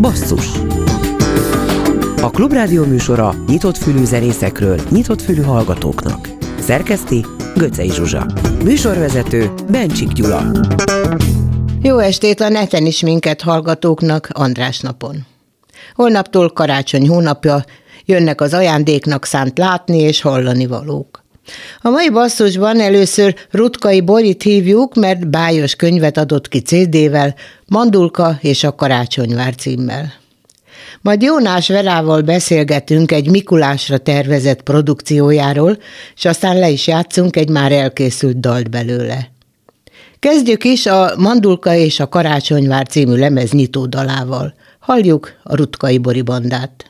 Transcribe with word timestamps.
Basszus 0.00 0.46
A 2.22 2.30
Klubrádió 2.30 2.84
műsora 2.84 3.34
nyitott 3.46 3.76
fülű 3.76 4.04
zenészekről, 4.04 4.80
nyitott 4.90 5.22
fülű 5.22 5.42
hallgatóknak. 5.42 6.28
Szerkeszti 6.60 7.24
Göcej 7.56 7.88
Zsuzsa. 7.88 8.26
Műsorvezető 8.64 9.50
Bencsik 9.70 10.12
Gyula. 10.12 10.42
Jó 11.82 11.98
estét 11.98 12.40
a 12.40 12.48
neten 12.48 12.86
is 12.86 13.00
minket 13.00 13.42
hallgatóknak 13.42 14.28
András 14.32 14.80
napon. 14.80 15.26
Holnaptól 15.94 16.50
karácsony 16.52 17.08
hónapja, 17.08 17.64
jönnek 18.04 18.40
az 18.40 18.54
ajándéknak 18.54 19.24
szánt 19.24 19.58
látni 19.58 19.98
és 19.98 20.20
hallani 20.20 20.66
valók. 20.66 21.19
A 21.80 21.88
mai 21.88 22.10
basszusban 22.10 22.80
először 22.80 23.34
Rutkai 23.50 24.00
Borit 24.00 24.42
hívjuk, 24.42 24.94
mert 24.94 25.28
bájos 25.28 25.74
könyvet 25.74 26.16
adott 26.16 26.48
ki 26.48 26.58
CD-vel, 26.58 27.34
Mandulka 27.66 28.38
és 28.40 28.64
a 28.64 28.74
Karácsonyvár 28.74 29.54
címmel. 29.54 30.12
Majd 31.00 31.22
Jónás 31.22 31.68
Verával 31.68 32.20
beszélgetünk 32.20 33.12
egy 33.12 33.30
Mikulásra 33.30 33.98
tervezett 33.98 34.62
produkciójáról, 34.62 35.78
és 36.16 36.24
aztán 36.24 36.58
le 36.58 36.68
is 36.68 36.86
játszunk 36.86 37.36
egy 37.36 37.48
már 37.48 37.72
elkészült 37.72 38.40
dalt 38.40 38.70
belőle. 38.70 39.30
Kezdjük 40.18 40.64
is 40.64 40.86
a 40.86 41.12
Mandulka 41.16 41.74
és 41.74 42.00
a 42.00 42.08
Karácsonyvár 42.08 42.86
című 42.86 43.16
lemez 43.16 43.50
nyitó 43.50 43.86
dalával. 43.86 44.54
Halljuk 44.78 45.32
a 45.42 45.56
Rutkai 45.56 45.98
Bori 45.98 46.22
bandát. 46.22 46.89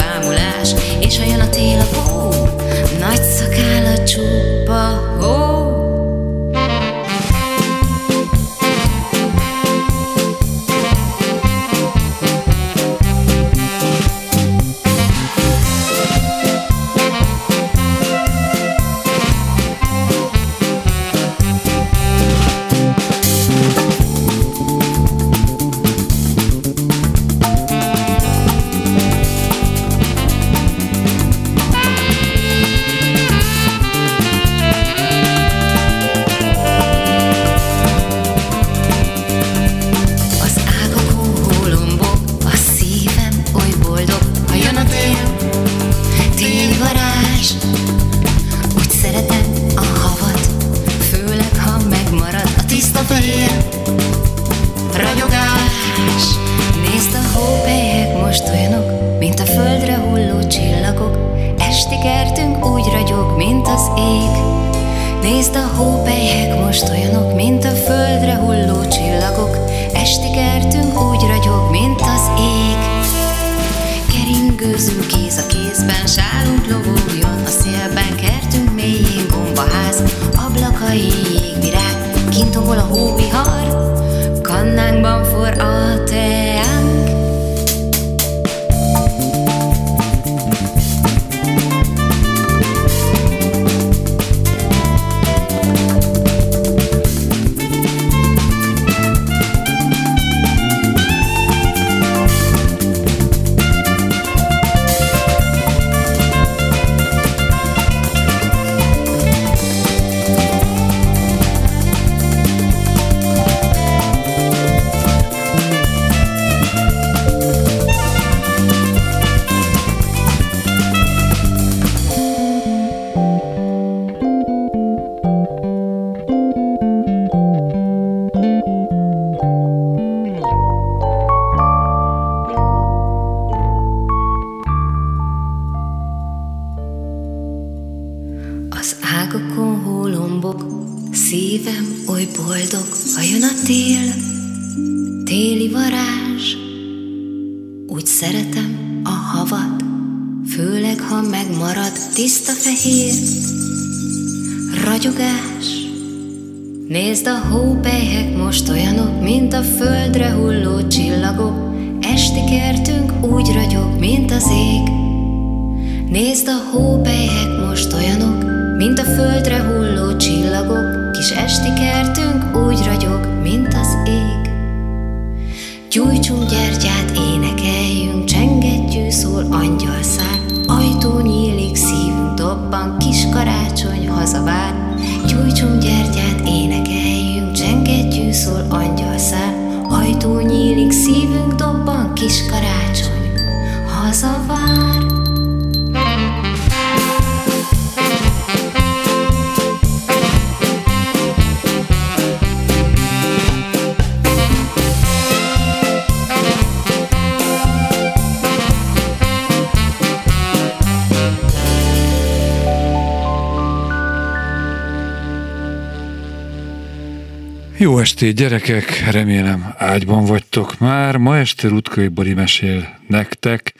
estét, 218.01 218.35
gyerekek! 218.35 219.11
Remélem 219.11 219.73
ágyban 219.77 220.25
vagytok 220.25 220.79
már. 220.79 221.17
Ma 221.17 221.37
este 221.37 221.67
Rutkai 221.67 222.07
Bori 222.07 222.33
mesél 222.33 222.97
nektek. 223.07 223.73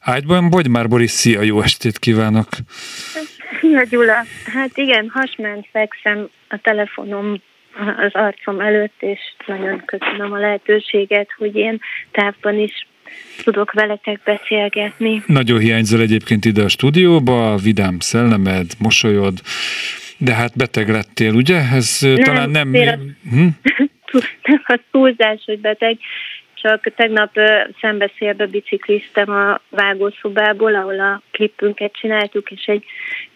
Ágyban 0.00 0.50
vagy 0.50 0.68
már, 0.68 0.88
Boris? 0.88 1.10
Szia, 1.10 1.42
jó 1.42 1.60
estét 1.60 1.98
kívánok! 1.98 2.48
Szia, 3.60 3.82
Gyula! 3.82 4.24
Hát 4.44 4.76
igen, 4.76 5.10
hasment 5.14 5.68
fekszem 5.72 6.28
a 6.48 6.58
telefonom 6.62 7.40
az 8.06 8.12
arcom 8.12 8.60
előtt, 8.60 8.96
és 8.98 9.18
nagyon 9.46 9.82
köszönöm 9.84 10.32
a 10.32 10.38
lehetőséget, 10.38 11.28
hogy 11.38 11.56
én 11.56 11.80
távban 12.10 12.58
is 12.58 12.86
tudok 13.44 13.72
veletek 13.72 14.20
beszélgetni. 14.24 15.22
Nagyon 15.26 15.58
hiányzol 15.58 16.00
egyébként 16.00 16.44
ide 16.44 16.62
a 16.62 16.68
stúdióba, 16.68 17.56
vidám 17.56 17.98
szellemed, 17.98 18.66
mosolyod, 18.78 19.40
de 20.16 20.34
hát 20.34 20.56
beteg 20.56 20.88
lettél, 20.88 21.34
ugye? 21.34 21.56
Ez 21.56 21.98
nem, 22.00 22.16
talán 22.16 22.50
nem... 22.50 22.72
Hm? 23.30 23.46
A 24.74 24.80
túlzás, 24.90 25.42
hogy 25.44 25.58
beteg, 25.58 25.98
csak 26.54 26.92
tegnap 26.96 27.30
szembeszélbe 27.80 28.46
bicikliztem 28.46 29.30
a 29.30 29.60
vágószobából, 29.70 30.74
ahol 30.74 31.00
a 31.00 31.22
klippünket 31.30 31.92
csináltuk, 31.92 32.50
és 32.50 32.64
egy 32.64 32.84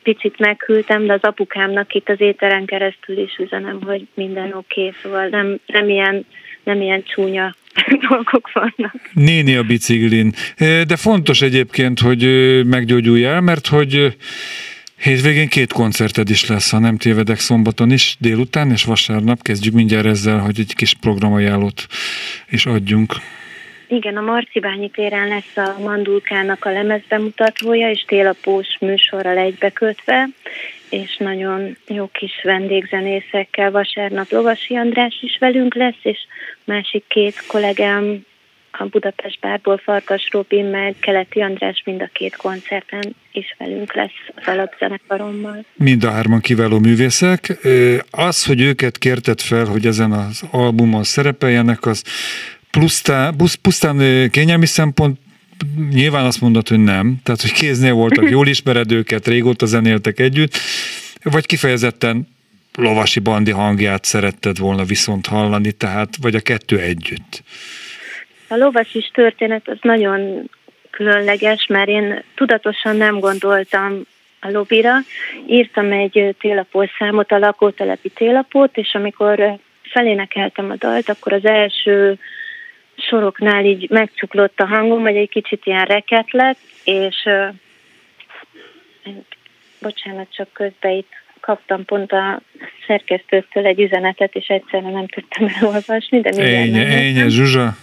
picit 0.02 0.38
meghűltem, 0.38 1.06
de 1.06 1.12
az 1.12 1.22
apukámnak 1.22 1.94
itt 1.94 2.08
az 2.08 2.20
éteren 2.20 2.64
keresztül 2.64 3.18
is 3.18 3.36
üzenem, 3.38 3.82
hogy 3.82 4.06
minden 4.14 4.52
oké, 4.52 4.80
okay, 4.80 4.92
szóval 5.02 5.26
nem, 5.26 5.58
nem 5.66 5.88
ilyen 5.88 6.26
nem 6.62 6.80
ilyen 6.80 7.02
csúnya 7.02 7.54
dolgok 8.08 8.50
vannak. 8.52 8.94
Néni 9.12 9.54
a 9.56 9.62
biciklin. 9.62 10.32
De 10.58 10.96
fontos 10.96 11.42
egyébként, 11.42 12.00
hogy 12.00 12.24
meggyógyulj 12.66 13.24
el, 13.24 13.40
mert 13.40 13.66
hogy 13.66 14.16
Hétvégén 15.00 15.48
két 15.48 15.72
koncerted 15.72 16.30
is 16.30 16.48
lesz, 16.48 16.70
ha 16.70 16.78
nem 16.78 16.96
tévedek 16.96 17.38
szombaton 17.38 17.90
is, 17.90 18.16
délután 18.18 18.70
és 18.70 18.84
vasárnap. 18.84 19.42
Kezdjük 19.42 19.74
mindjárt 19.74 20.06
ezzel, 20.06 20.38
hogy 20.38 20.58
egy 20.58 20.74
kis 20.74 20.94
programajánlót 20.94 21.86
is 22.50 22.66
adjunk. 22.66 23.14
Igen, 23.88 24.16
a 24.16 24.20
Marcibányi 24.20 24.90
téren 24.90 25.28
lesz 25.28 25.56
a 25.56 25.80
Mandulkának 25.82 26.64
a 26.64 26.70
lemezbemutatója, 26.70 27.90
és 27.90 28.04
télapós 28.06 28.66
műsorral 28.80 29.36
egybekötve, 29.36 30.28
és 30.90 31.16
nagyon 31.16 31.76
jó 31.86 32.08
kis 32.12 32.40
vendégzenészekkel 32.42 33.70
vasárnap 33.70 34.30
Lovasi 34.30 34.74
András 34.74 35.18
is 35.20 35.38
velünk 35.38 35.74
lesz, 35.74 36.00
és 36.02 36.18
másik 36.64 37.04
két 37.08 37.46
kollégám 37.46 38.24
a 38.70 38.84
Budapest 38.84 39.40
Bárból 39.40 39.78
Farkas 39.78 40.28
Robin 40.30 40.64
meg 40.64 40.96
Keleti 41.00 41.40
András 41.40 41.82
mind 41.84 42.02
a 42.02 42.08
két 42.12 42.36
koncerten 42.36 43.16
is 43.32 43.54
velünk 43.58 43.94
lesz 43.94 44.10
az 44.34 44.42
alapzenekarommal. 44.46 45.64
Mind 45.74 46.04
a 46.04 46.10
hárman 46.10 46.40
kiváló 46.40 46.78
művészek. 46.78 47.58
Az, 48.10 48.44
hogy 48.44 48.60
őket 48.60 48.98
kérted 48.98 49.40
fel, 49.40 49.64
hogy 49.64 49.86
ezen 49.86 50.12
az 50.12 50.42
albumon 50.50 51.02
szerepeljenek, 51.02 51.86
az 51.86 52.02
pusztán, 52.70 53.36
pusztán 53.62 54.30
kényelmi 54.30 54.66
szempont 54.66 55.18
nyilván 55.90 56.24
azt 56.24 56.40
mondod, 56.40 56.68
hogy 56.68 56.78
nem. 56.80 57.20
Tehát, 57.22 57.40
hogy 57.40 57.52
kéznél 57.52 57.92
voltak, 57.92 58.30
jól 58.36 58.46
ismered 58.46 58.92
őket, 58.92 59.26
régóta 59.26 59.66
zenéltek 59.66 60.20
együtt, 60.20 60.58
vagy 61.22 61.46
kifejezetten 61.46 62.28
lovasi 62.74 63.20
bandi 63.20 63.50
hangját 63.50 64.04
szeretted 64.04 64.58
volna 64.58 64.84
viszont 64.84 65.26
hallani, 65.26 65.72
tehát, 65.72 66.16
vagy 66.20 66.34
a 66.34 66.40
kettő 66.40 66.78
együtt. 66.78 67.42
A 68.52 68.56
lovasis 68.56 69.10
történet 69.14 69.68
az 69.68 69.78
nagyon 69.80 70.50
különleges, 70.90 71.66
mert 71.66 71.88
én 71.88 72.22
tudatosan 72.34 72.96
nem 72.96 73.18
gondoltam 73.18 74.02
a 74.40 74.50
lobira. 74.50 74.94
Írtam 75.46 75.92
egy 75.92 76.34
télapós 76.40 76.90
számot, 76.98 77.32
a 77.32 77.38
lakótelepi 77.38 78.08
télapót, 78.08 78.76
és 78.76 78.94
amikor 78.94 79.58
felénekeltem 79.82 80.70
a 80.70 80.76
dalt, 80.76 81.08
akkor 81.08 81.32
az 81.32 81.44
első 81.44 82.18
soroknál 82.96 83.64
így 83.64 83.90
megcsuklott 83.90 84.60
a 84.60 84.66
hangom, 84.66 85.02
vagy 85.02 85.16
egy 85.16 85.28
kicsit 85.28 85.66
ilyen 85.66 85.84
reket 85.84 86.30
lett, 86.30 86.58
és 86.84 87.28
bocsánat, 89.80 90.34
csak 90.34 90.52
közben 90.52 90.92
itt 90.92 91.12
kaptam 91.40 91.84
pont 91.84 92.12
a 92.12 92.40
szerkesztőtől 92.86 93.66
egy 93.66 93.80
üzenetet, 93.80 94.34
és 94.34 94.46
egyszerűen 94.46 94.92
nem 94.92 95.06
tudtam 95.06 95.50
elolvasni, 95.60 96.20
de 96.20 96.30
minden 96.36 97.00
Énye, 97.00 97.28
Zsuzsa. 97.28 97.76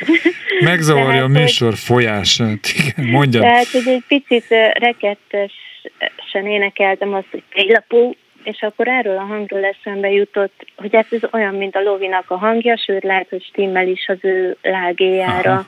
Megzavarja 0.64 1.10
tehát, 1.10 1.24
a 1.24 1.28
műsor 1.28 1.74
folyását. 1.74 2.60
Igen, 2.74 3.10
mondjam. 3.10 3.42
Tehát, 3.42 3.66
hogy 3.66 3.88
egy 3.88 4.04
picit 4.08 4.46
rekettesen 4.72 6.46
énekeltem 6.46 7.14
azt, 7.14 7.26
hogy 7.30 7.42
télapó, 7.52 8.16
és 8.44 8.62
akkor 8.62 8.88
erről 8.88 9.16
a 9.16 9.24
hangról 9.24 9.64
eszembe 9.64 10.10
jutott, 10.10 10.66
hogy 10.76 10.94
ez, 10.94 11.06
ez 11.10 11.20
olyan, 11.32 11.54
mint 11.54 11.76
a 11.76 11.82
Lovinak 11.82 12.30
a 12.30 12.36
hangja, 12.36 12.76
sőt 12.76 13.02
lehet, 13.02 13.28
hogy 13.28 13.42
stimmel 13.42 13.88
is 13.88 14.08
az 14.08 14.18
ő 14.20 14.56
lágéjára 14.62 15.52
Aha. 15.52 15.66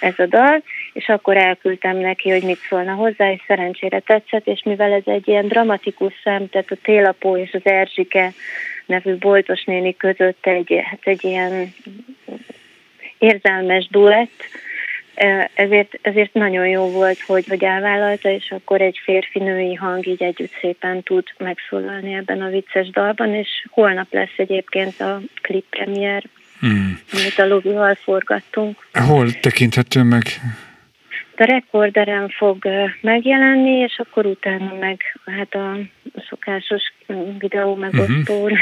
ez 0.00 0.14
a 0.16 0.26
dal, 0.26 0.62
és 0.92 1.08
akkor 1.08 1.36
elküldtem 1.36 1.96
neki, 1.96 2.30
hogy 2.30 2.42
mit 2.42 2.58
szólna 2.68 2.92
hozzá, 2.92 3.32
és 3.32 3.42
szerencsére 3.46 4.00
tetszett, 4.00 4.46
és 4.46 4.62
mivel 4.64 4.92
ez 4.92 5.02
egy 5.04 5.28
ilyen 5.28 5.48
dramatikus 5.48 6.12
szem, 6.22 6.48
tehát 6.48 6.70
a 6.70 6.76
Télapó 6.82 7.36
és 7.36 7.52
az 7.52 7.64
Erzsike 7.64 8.32
nevű 8.86 9.16
boltos 9.16 9.64
néni 9.64 9.96
között 9.96 10.46
egy, 10.46 10.80
hát 10.84 11.00
egy 11.02 11.24
ilyen 11.24 11.74
érzelmes 13.20 13.88
duett, 13.90 14.42
ezért, 15.54 15.98
ezért 16.02 16.32
nagyon 16.32 16.66
jó 16.66 16.90
volt, 16.90 17.20
hogy, 17.20 17.44
hogy 17.48 17.64
elvállalta, 17.64 18.30
és 18.30 18.50
akkor 18.50 18.80
egy 18.80 19.00
férfi-női 19.04 19.74
hang 19.74 20.06
így 20.06 20.22
együtt 20.22 20.52
szépen 20.60 21.02
tud 21.02 21.24
megszólalni 21.38 22.14
ebben 22.14 22.42
a 22.42 22.48
vicces 22.48 22.90
dalban, 22.90 23.34
és 23.34 23.48
holnap 23.70 24.12
lesz 24.12 24.36
egyébként 24.36 25.00
a 25.00 25.20
klip 25.42 25.64
premier, 25.70 26.24
hmm. 26.60 27.00
amit 27.12 27.38
a 27.38 27.46
Lovival 27.46 27.94
forgattunk. 27.94 28.86
Hol 28.92 29.30
tekinthető 29.40 30.02
meg? 30.02 30.22
A 31.36 31.44
rekorderen 31.44 32.28
fog 32.28 32.68
megjelenni, 33.00 33.70
és 33.70 33.98
akkor 33.98 34.26
utána 34.26 34.74
meg 34.80 35.00
hát 35.26 35.54
a 35.54 35.78
szokásos 36.28 36.82
videó 37.38 37.74
megosztó. 37.74 38.42
Uh-huh. 38.42 38.58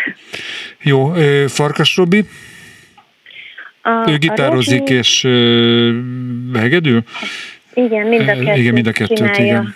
Jó, 0.83 1.13
Farkas 1.47 1.97
Robi? 1.97 2.25
A, 3.89 4.11
ő 4.11 4.17
gitározik 4.19 4.83
a 4.83 4.93
és 4.93 5.25
uh, 5.25 5.95
hegedül? 6.55 7.03
Igen, 7.75 8.07
mind 8.07 8.29
a 8.29 8.33
kettőt 8.33 8.57
Igen, 8.57 8.73
mind 8.73 8.87
a 8.87 8.93
kettőt, 8.93 9.17
csinálja. 9.17 9.45
igen. 9.45 9.75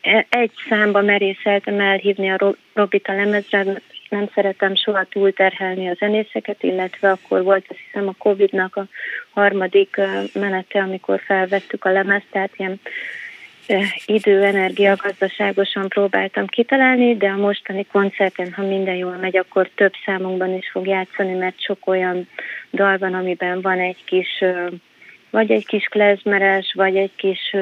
E, 0.00 0.26
egy 0.28 0.52
számba 0.68 1.00
merészeltem 1.00 1.80
elhívni 1.80 2.30
a 2.30 2.54
Robit 2.74 3.08
a 3.08 3.14
lemezre, 3.14 3.64
nem 4.08 4.28
szeretem 4.34 4.74
soha 4.74 5.04
túlterhelni 5.04 5.88
a 5.88 5.96
zenészeket, 5.98 6.62
illetve 6.62 7.10
akkor 7.10 7.42
volt 7.42 7.64
azt 7.68 7.78
hiszem 7.86 8.08
a 8.08 8.14
Covid-nak 8.18 8.76
a 8.76 8.86
harmadik 9.30 10.00
menete, 10.32 10.80
amikor 10.80 11.20
felvettük 11.26 11.84
a 11.84 11.92
lemezt, 11.92 12.26
tehát 12.30 12.52
ilyen 12.56 12.80
idő, 14.06 14.42
energia 14.42 14.96
gazdaságosan 15.02 15.88
próbáltam 15.88 16.46
kitalálni, 16.46 17.16
de 17.16 17.28
a 17.28 17.36
mostani 17.36 17.86
koncerten, 17.92 18.52
ha 18.52 18.62
minden 18.62 18.94
jól 18.94 19.16
megy, 19.16 19.36
akkor 19.36 19.70
több 19.74 19.92
számunkban 20.04 20.54
is 20.54 20.70
fog 20.70 20.86
játszani, 20.86 21.32
mert 21.32 21.60
sok 21.60 21.86
olyan 21.86 22.28
dal 22.72 22.98
van, 22.98 23.14
amiben 23.14 23.60
van 23.60 23.78
egy 23.78 24.04
kis, 24.04 24.44
vagy 25.30 25.50
egy 25.50 25.66
kis 25.66 25.84
klezmeres, 25.84 26.72
vagy 26.76 26.96
egy 26.96 27.14
kis 27.16 27.56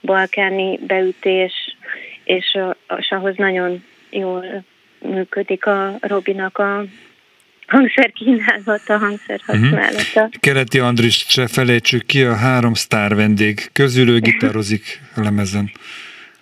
balkáni 0.00 0.78
beütés, 0.86 1.76
és, 2.24 2.58
és 2.98 3.10
ahhoz 3.10 3.36
nagyon 3.36 3.84
jól 4.10 4.64
működik 4.98 5.66
a 5.66 5.96
Robinak 6.00 6.58
a 6.58 6.84
hangszerkínálata, 7.68 8.98
hangszerhasználata. 8.98 10.20
Uh-huh. 10.24 10.40
Keleti 10.40 10.78
Andris 10.78 11.24
se 11.28 11.46
felejtsük 11.46 12.06
ki, 12.06 12.22
a 12.22 12.34
három 12.34 12.74
sztár 12.74 13.14
vendég 13.14 13.68
közül 13.72 14.08
ő 14.08 14.18
gitározik 14.28 15.00
a 15.16 15.20
lemezen. 15.22 15.70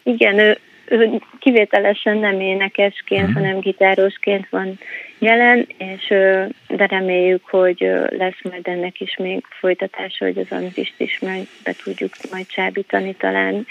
Igen, 0.03 0.39
ő, 0.39 0.59
ő 0.85 1.21
kivételesen 1.39 2.17
nem 2.17 2.41
énekesként, 2.41 3.29
uh-huh. 3.29 3.43
hanem 3.43 3.61
gitárosként 3.61 4.47
van 4.51 4.79
jelen, 5.19 5.67
és 5.79 6.07
de 6.69 6.87
reméljük, 6.87 7.45
hogy 7.45 7.91
lesz 8.09 8.43
majd 8.43 8.69
ennek 8.69 9.01
is 9.01 9.17
még 9.17 9.45
folytatása, 9.61 10.25
hogy 10.25 10.39
az 10.39 10.59
Amitist 10.59 10.95
is 10.97 11.19
majd 11.21 11.47
be 11.65 11.75
tudjuk 11.85 12.13
majd 12.31 12.47
csábítani 12.47 13.15
talán 13.15 13.67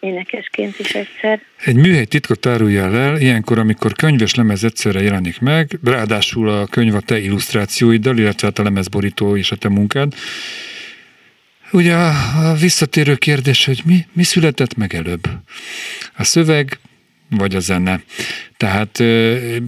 énekesként 0.00 0.78
is 0.78 0.94
egyszer. 0.94 1.40
Egy 1.64 1.76
műhely 1.76 2.04
titkot 2.04 2.46
áruljál 2.46 2.96
el, 2.96 3.20
ilyenkor, 3.20 3.58
amikor 3.58 3.92
könyves 3.92 4.34
lemez 4.34 4.64
egyszerre 4.64 5.02
jelenik 5.02 5.40
meg, 5.40 5.78
ráadásul 5.84 6.48
a 6.48 6.66
könyv 6.66 6.94
a 6.94 7.00
te 7.00 7.18
illusztrációiddal, 7.18 8.18
illetve 8.18 8.46
hát 8.46 8.58
a 8.58 8.62
lemezborító 8.62 9.36
és 9.36 9.50
a 9.50 9.56
te 9.56 9.68
munkád. 9.68 10.14
Ugye 11.72 11.94
a, 11.94 12.10
a 12.50 12.54
visszatérő 12.54 13.14
kérdés, 13.14 13.64
hogy 13.64 13.82
mi, 13.84 14.06
mi 14.12 14.22
született 14.22 14.76
meg 14.76 14.94
előbb? 14.94 15.28
A 16.16 16.24
szöveg, 16.24 16.78
vagy 17.30 17.54
a 17.54 17.60
zene. 17.60 18.00
Tehát 18.56 19.02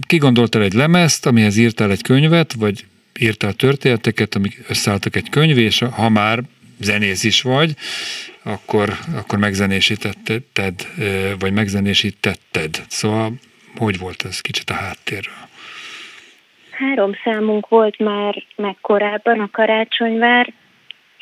kigondoltál 0.07 0.61
egy 0.61 0.73
lemezt, 0.73 1.25
amihez 1.25 1.57
írtál 1.57 1.91
egy 1.91 2.01
könyvet, 2.01 2.53
vagy 2.53 2.85
írtál 3.19 3.53
történeteket, 3.53 4.35
amik 4.35 4.63
összeálltak 4.67 5.15
egy 5.15 5.29
könyv, 5.29 5.57
és 5.57 5.79
ha 5.91 6.09
már 6.09 6.43
zenész 6.79 7.23
is 7.23 7.41
vagy, 7.41 7.73
akkor, 8.43 8.89
akkor 9.15 9.39
megzenésítetted, 9.39 10.73
vagy 11.39 11.53
megzenésítetted. 11.53 12.83
Szóval 12.87 13.31
hogy 13.77 13.97
volt 13.97 14.25
ez 14.25 14.41
kicsit 14.41 14.69
a 14.69 14.73
háttérről? 14.73 15.33
Három 16.71 17.11
számunk 17.23 17.67
volt 17.67 17.99
már 17.99 18.43
meg 18.55 18.75
korábban, 18.81 19.39
a 19.39 19.49
Karácsonyvár 19.51 20.53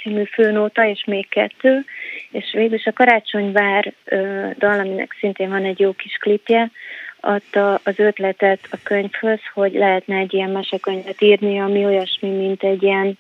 című 0.02 0.24
főnóta, 0.24 0.88
és 0.88 1.04
még 1.06 1.30
kettő, 1.30 1.86
és 2.32 2.52
végülis 2.54 2.86
a 2.86 2.94
Karácsonyvár 2.94 3.94
dal, 4.58 4.80
aminek 4.80 5.16
szintén 5.20 5.50
van 5.50 5.66
egy 5.66 5.80
jó 5.80 5.94
kis 5.94 6.14
klipje, 6.14 6.72
adta 7.20 7.80
az 7.84 8.00
ötletet 8.00 8.60
a 8.72 8.78
könyvhöz, 8.84 9.40
hogy 9.54 9.74
lehetne 9.74 10.16
egy 10.16 10.34
ilyen 10.34 10.50
mesekönyvet 10.50 11.22
írni, 11.22 11.60
ami 11.60 11.86
olyasmi, 11.86 12.30
mint 12.30 12.64
egy 12.64 12.84
ilyen 12.84 13.18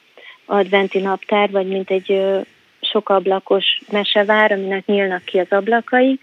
adventi 0.52 1.00
naptár, 1.00 1.50
vagy 1.50 1.68
mint 1.68 1.90
egy 1.90 2.22
sokablakos 2.82 3.66
mesevár, 3.92 4.52
aminek 4.52 4.86
nyílnak 4.86 5.24
ki 5.24 5.40
az 5.40 5.48
ablakai, 5.50 6.20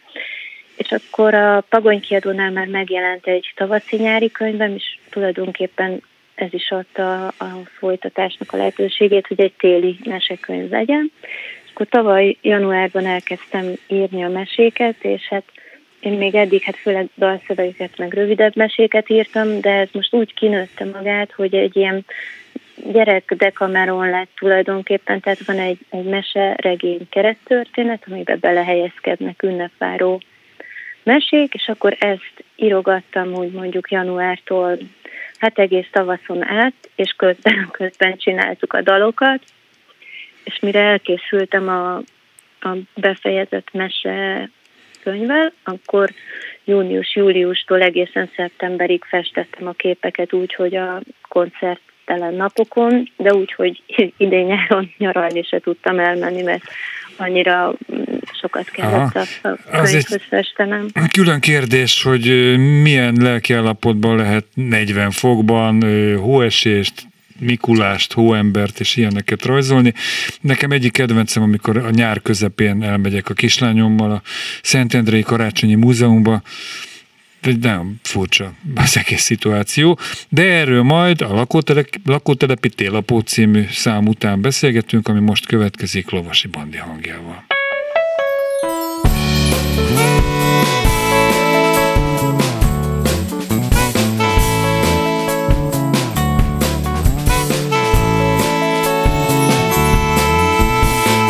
és 0.76 0.90
akkor 0.90 1.34
a 1.34 1.64
Pagony 1.68 2.00
kiadónál 2.00 2.50
már 2.50 2.66
megjelent 2.66 3.26
egy 3.26 3.52
tavaszi-nyári 3.56 4.30
könyvem, 4.30 4.74
és 4.74 4.98
tulajdonképpen 5.10 6.02
ez 6.34 6.52
is 6.52 6.70
adta 6.70 7.26
a 7.26 7.46
folytatásnak 7.78 8.52
a 8.52 8.56
lehetőségét, 8.56 9.26
hogy 9.26 9.40
egy 9.40 9.52
téli 9.58 9.98
mesekönyv 10.04 10.70
legyen. 10.70 11.12
És 11.64 11.70
akkor 11.74 11.86
tavaly 11.86 12.36
januárban 12.42 13.06
elkezdtem 13.06 13.72
írni 13.86 14.24
a 14.24 14.28
meséket, 14.28 14.96
és 15.04 15.28
hát 15.28 15.44
én 16.00 16.12
még 16.12 16.34
eddig 16.34 16.62
hát 16.62 16.76
főleg 16.76 17.08
dalszövegeket, 17.16 17.98
meg 17.98 18.12
rövidebb 18.12 18.56
meséket 18.56 19.10
írtam, 19.10 19.60
de 19.60 19.70
ez 19.70 19.88
most 19.92 20.14
úgy 20.14 20.34
kinőtte 20.34 20.84
magát, 20.84 21.32
hogy 21.32 21.54
egy 21.54 21.76
ilyen 21.76 22.04
gyerek 22.92 23.34
dekameron 23.34 24.10
lett 24.10 24.30
tulajdonképpen, 24.34 25.20
tehát 25.20 25.44
van 25.44 25.58
egy, 25.58 25.78
egy 25.90 26.04
mese 26.04 26.54
regény 26.56 27.08
kerettörténet, 27.08 28.04
amiben 28.06 28.38
belehelyezkednek 28.40 29.42
ünnepváró 29.42 30.20
mesék, 31.02 31.54
és 31.54 31.68
akkor 31.68 31.96
ezt 31.98 32.44
írogattam 32.56 33.34
úgy 33.34 33.52
mondjuk 33.52 33.90
januártól 33.90 34.78
hát 35.38 35.58
egész 35.58 35.86
tavaszon 35.90 36.44
át, 36.44 36.74
és 36.94 37.14
közben, 37.16 37.68
közben 37.78 38.16
csináltuk 38.16 38.72
a 38.72 38.82
dalokat, 38.82 39.42
és 40.44 40.58
mire 40.60 40.80
elkészültem 40.80 41.68
a, 41.68 41.96
a 42.60 42.76
befejezett 42.94 43.72
mese 43.72 44.48
könyvvel, 45.02 45.52
akkor 45.62 46.10
június-júliustól 46.64 47.82
egészen 47.82 48.30
szeptemberig 48.36 49.04
festettem 49.04 49.66
a 49.66 49.72
képeket 49.72 50.32
úgy, 50.32 50.54
hogy 50.54 50.76
a 50.76 51.00
koncert 51.28 51.80
telen 52.08 52.34
napokon, 52.34 53.12
de 53.16 53.34
úgy, 53.34 53.52
hogy 53.52 53.82
idén 54.16 54.46
nyáron 54.46 54.94
nyaralni 54.98 55.42
se 55.42 55.58
tudtam 55.58 55.98
elmenni, 55.98 56.42
mert 56.42 56.62
annyira 57.16 57.74
mm, 57.92 58.02
sokat 58.40 58.70
kellett 58.70 59.16
Aha. 59.16 59.26
a 59.42 59.82
könyvhöz 59.82 60.22
festenem. 60.28 60.86
Külön 61.12 61.40
kérdés, 61.40 62.02
hogy 62.02 62.24
milyen 62.82 63.16
lelki 63.20 63.52
állapotban 63.52 64.16
lehet 64.16 64.44
40 64.54 65.10
fokban 65.10 65.82
hóesést, 66.16 67.06
Mikulást, 67.40 68.12
hóembert 68.12 68.80
és 68.80 68.96
ilyeneket 68.96 69.44
rajzolni. 69.44 69.94
Nekem 70.40 70.70
egyik 70.70 70.92
kedvencem, 70.92 71.42
amikor 71.42 71.76
a 71.76 71.90
nyár 71.90 72.22
közepén 72.22 72.82
elmegyek 72.82 73.28
a 73.28 73.34
kislányommal 73.34 74.10
a 74.10 74.22
Szentendrei 74.62 75.22
Karácsonyi 75.22 75.74
Múzeumba, 75.74 76.42
egy 77.46 77.58
nagyon 77.58 78.00
furcsa 78.02 78.52
az 78.74 78.96
egész 78.96 79.22
szituáció, 79.22 79.98
de 80.28 80.42
erről 80.42 80.82
majd 80.82 81.20
a 81.20 81.34
lakótelep, 81.34 81.88
lakótelepi 82.04 82.68
télapó 82.68 83.20
című 83.20 83.64
szám 83.70 84.06
után 84.06 84.40
beszélgetünk, 84.40 85.08
ami 85.08 85.20
most 85.20 85.46
következik 85.46 86.10
Lovasi 86.10 86.48
Bandi 86.48 86.76
hangjával. 86.76 87.44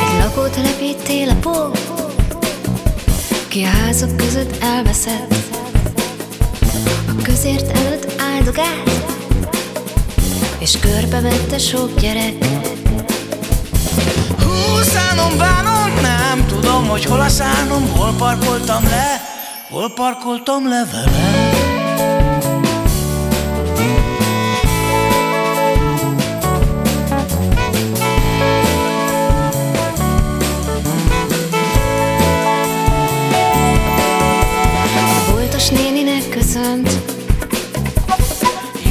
Egy 0.00 0.18
lakótelepi 0.18 0.94
télapó, 1.04 1.70
ki 3.48 3.62
a 3.62 3.66
házak 3.66 4.16
között 4.16 4.62
elveszett, 4.62 5.47
közért 7.22 7.76
előtt 7.76 8.22
áldogált, 8.34 8.90
és 10.58 10.78
körbevette 10.78 11.58
sok 11.58 12.00
gyerek. 12.00 12.34
Húszánom, 14.44 15.38
bánom, 15.38 16.00
nem 16.02 16.46
tudom, 16.46 16.88
hogy 16.88 17.04
hol 17.04 17.20
a 17.20 17.28
szánom, 17.28 17.88
hol 17.96 18.14
parkoltam 18.18 18.84
le, 18.84 19.20
hol 19.70 19.92
parkoltam 19.94 20.68
le 20.68 20.86
vele. 20.92 21.67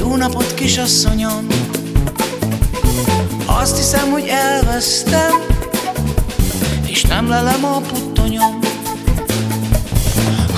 Napot, 0.04 0.54
kisasszonyom. 0.54 1.48
Azt 3.46 3.78
hiszem, 3.78 4.12
hogy 4.12 4.28
elvesztem 4.28 5.32
És 6.86 7.04
nem 7.04 7.30
lelem 7.30 7.66
a 7.66 7.78
puttonyom. 7.78 8.60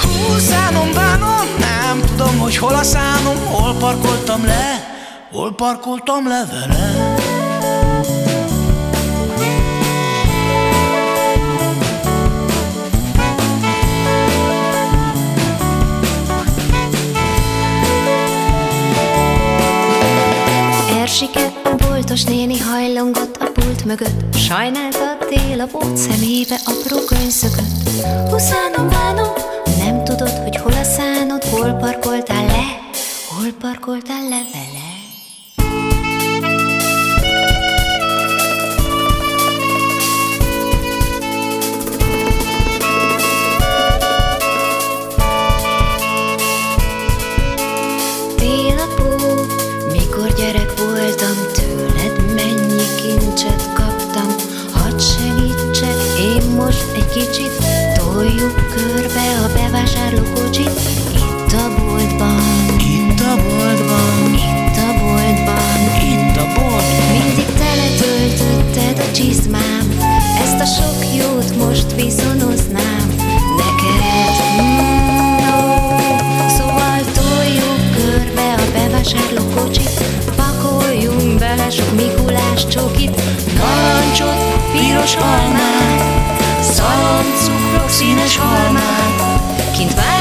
Húszánom, 0.02 0.94
bánom, 0.94 1.48
nem 1.60 2.02
tudom, 2.06 2.40
hogy 2.40 2.58
hol 2.58 2.74
a 2.74 2.84
szánom. 2.84 3.38
Hol 3.46 3.76
parkoltam 3.76 4.46
le, 4.46 4.96
hol 5.32 5.56
parkoltam 5.56 6.28
le 6.28 6.46
vele 6.52 7.09
Erzsike, 21.22 21.52
a 21.64 21.76
boltos 21.76 22.24
néni 22.24 22.58
hajlongott 22.58 23.36
a 23.36 23.52
pult 23.52 23.86
mögött. 23.86 24.36
Sajnálta 24.36 25.12
a 25.12 25.26
tél 25.26 25.62
a 25.62 25.68
bót 25.72 25.98
szemébe 25.98 26.60
apró 26.66 26.98
könyszökött 27.06 27.90
Huszánom, 28.30 28.90
bánom, 28.90 29.34
nem 29.78 30.04
tudod, 30.04 30.30
hogy 30.30 30.56
hol 30.56 30.72
a 30.72 30.84
szánod. 30.84 31.44
Hol 31.44 31.72
parkoltál 31.72 32.46
le, 32.46 32.80
hol 33.30 33.52
parkoltál 33.60 34.22
le? 34.30 34.42
vele 34.54 34.69
kicsit, 57.20 57.52
toljuk 57.98 58.56
körbe 58.76 59.26
a 59.46 59.54
bevásárlókocsit, 59.54 60.72
itt 61.16 61.54
a 61.54 61.76
boltban. 61.78 62.42
Itt 62.80 63.20
a 63.20 63.36
boltban. 63.36 64.34
Itt 64.34 64.78
a 64.78 64.90
boltban. 65.02 65.80
Itt 66.12 66.38
a 66.38 66.46
boltban. 66.56 67.12
Mindig 67.24 67.50
teletöltötted 67.64 69.06
a 69.08 69.12
csizmám, 69.12 69.86
ezt 70.44 70.60
a 70.60 70.66
sok 70.66 71.16
jót 71.18 71.66
most 71.66 71.94
viszonoznám 71.96 73.08
neked. 73.62 74.36
Mm, 74.62 75.36
no. 75.44 75.58
Szóval 76.58 77.00
toljuk 77.14 77.80
körbe 77.96 78.54
a 78.54 78.72
bevásárlókocsit, 78.74 80.04
pakoljunk 80.36 81.40
bele 81.40 81.70
sok 81.70 81.96
Mikulás 81.96 82.68
csokit, 82.68 83.22
narancsot, 83.58 84.40
piros 84.72 85.16
almát, 85.16 86.19
cukrok 87.36 87.90
színes 87.90 88.38
halmát. 88.38 89.42
Kint 89.72 89.94
várnak 89.94 90.19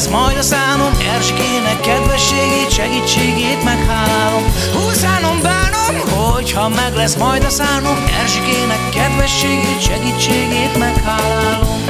lesz 0.00 0.08
majd 0.08 0.36
a 0.36 0.42
számom. 0.42 0.92
Erzsikének 1.14 1.80
kedvességét, 1.80 2.70
segítségét 2.70 3.64
meghálálom. 3.64 4.44
Húszánom 4.72 5.40
bánom, 5.42 5.94
hogyha 6.10 6.68
meg 6.68 6.94
lesz 6.94 7.16
majd 7.16 7.44
a 7.44 7.48
számom. 7.48 7.96
Erzsikének 8.20 8.88
kedvességét, 8.90 9.80
segítségét 9.80 10.78
meghálálom. 10.78 11.84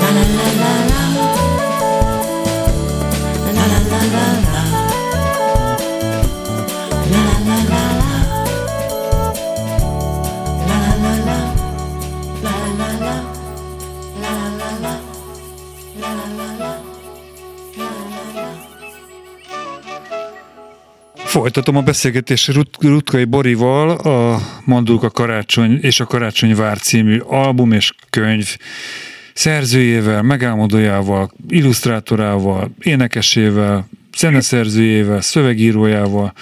La 0.00 0.08
la 0.14 0.24
la 0.36 0.48
la 0.60 0.70
La 0.88 1.09
Folytatom 21.30 21.76
a 21.76 21.82
beszélgetést 21.82 22.52
Rut- 22.52 22.76
Rutkai 22.82 23.24
Borival, 23.24 23.90
a 23.90 24.40
Mandulka 24.64 25.10
Karácsony 25.10 25.78
és 25.82 26.00
a 26.00 26.04
Karácsony 26.04 26.54
Vár 26.54 26.78
című 26.78 27.18
album 27.18 27.72
és 27.72 27.92
könyv 28.10 28.56
szerzőjével, 29.34 30.22
megálmodójával, 30.22 31.30
illusztrátorával, 31.48 32.70
énekesével, 32.80 33.88
zeneszerzőjével, 34.16 35.20
szövegírójával. 35.20 36.32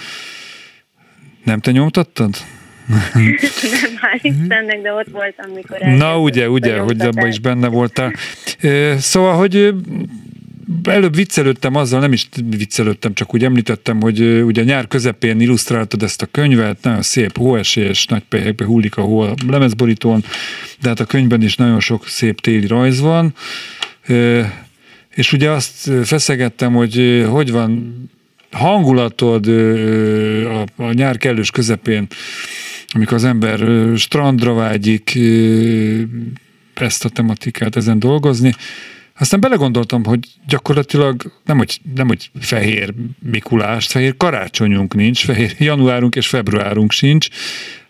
Nem 1.43 1.59
te 1.59 1.71
nyomtattad? 1.71 2.35
Nem, 2.87 3.37
hál' 4.01 4.19
Istennek, 4.21 4.81
de 4.81 4.93
ott 4.93 5.09
voltam, 5.11 5.51
mikor 5.55 5.77
Na 5.79 6.19
ugye, 6.19 6.49
ugye, 6.49 6.79
hogy 6.79 7.01
abban 7.01 7.27
is 7.27 7.39
benne 7.39 7.67
voltál. 7.67 8.13
Szóval, 8.97 9.35
hogy 9.35 9.73
előbb 10.83 11.15
viccelődtem 11.15 11.75
azzal, 11.75 11.99
nem 11.99 12.13
is 12.13 12.29
viccelődtem, 12.49 13.13
csak 13.13 13.33
úgy 13.33 13.43
említettem, 13.43 14.01
hogy 14.01 14.41
ugye 14.41 14.63
nyár 14.63 14.87
közepén 14.87 15.39
illusztráltad 15.39 16.03
ezt 16.03 16.21
a 16.21 16.25
könyvet, 16.25 16.77
nagyon 16.81 17.01
szép 17.01 17.37
hóesés, 17.37 18.05
nagy 18.05 18.23
pehekbe 18.29 18.65
hullik 18.65 18.97
a 18.97 19.01
hó 19.01 19.19
a 19.19 19.33
lemezborítón, 19.47 20.23
de 20.81 20.87
hát 20.87 20.99
a 20.99 21.05
könyvben 21.05 21.41
is 21.41 21.55
nagyon 21.55 21.79
sok 21.79 22.07
szép 22.07 22.41
téli 22.41 22.67
rajz 22.67 22.99
van. 22.99 23.33
És 25.15 25.33
ugye 25.33 25.49
azt 25.49 25.91
feszegettem, 26.03 26.73
hogy 26.73 27.25
hogy 27.29 27.51
van 27.51 27.95
hangulatod 28.51 29.47
a, 30.45 30.65
a 30.75 30.91
nyár 30.91 31.17
kellős 31.17 31.51
közepén, 31.51 32.07
amikor 32.89 33.13
az 33.13 33.23
ember 33.23 33.59
strandra 33.97 34.53
vágyik 34.53 35.19
ezt 36.73 37.05
a 37.05 37.09
tematikát 37.09 37.75
ezen 37.75 37.99
dolgozni. 37.99 38.53
Aztán 39.19 39.39
belegondoltam, 39.39 40.05
hogy 40.05 40.19
gyakorlatilag 40.47 41.31
nem 41.45 41.57
hogy, 41.57 41.79
nem, 41.95 42.07
hogy 42.07 42.31
fehér 42.39 42.93
Mikulást, 43.19 43.91
fehér 43.91 44.17
karácsonyunk 44.17 44.93
nincs, 44.95 45.25
fehér 45.25 45.55
januárunk 45.57 46.15
és 46.15 46.27
februárunk 46.27 46.91
sincs, 46.91 47.27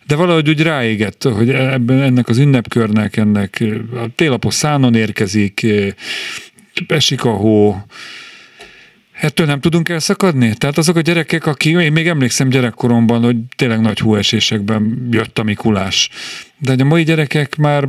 de 0.07 0.15
valahogy 0.15 0.49
úgy 0.49 0.61
ráégett, 0.61 1.23
hogy 1.23 1.49
ebben 1.49 2.01
ennek 2.01 2.27
az 2.27 2.37
ünnepkörnek, 2.37 3.17
ennek 3.17 3.63
a 3.93 4.05
télapos 4.15 4.53
szánon 4.53 4.95
érkezik, 4.95 5.65
esik 6.87 7.23
a 7.25 7.31
hó, 7.31 7.83
Ettől 9.19 9.45
nem 9.45 9.59
tudunk 9.59 9.89
elszakadni? 9.89 10.53
Tehát 10.53 10.77
azok 10.77 10.95
a 10.95 11.01
gyerekek, 11.01 11.45
akik, 11.45 11.77
én 11.77 11.91
még 11.91 12.07
emlékszem 12.07 12.49
gyerekkoromban, 12.49 13.23
hogy 13.23 13.37
tényleg 13.55 13.81
nagy 13.81 13.99
hóesésekben 13.99 15.07
jött 15.11 15.39
a 15.39 15.43
Mikulás. 15.43 16.09
De 16.57 16.75
a 16.79 16.83
mai 16.83 17.03
gyerekek 17.03 17.55
már 17.55 17.87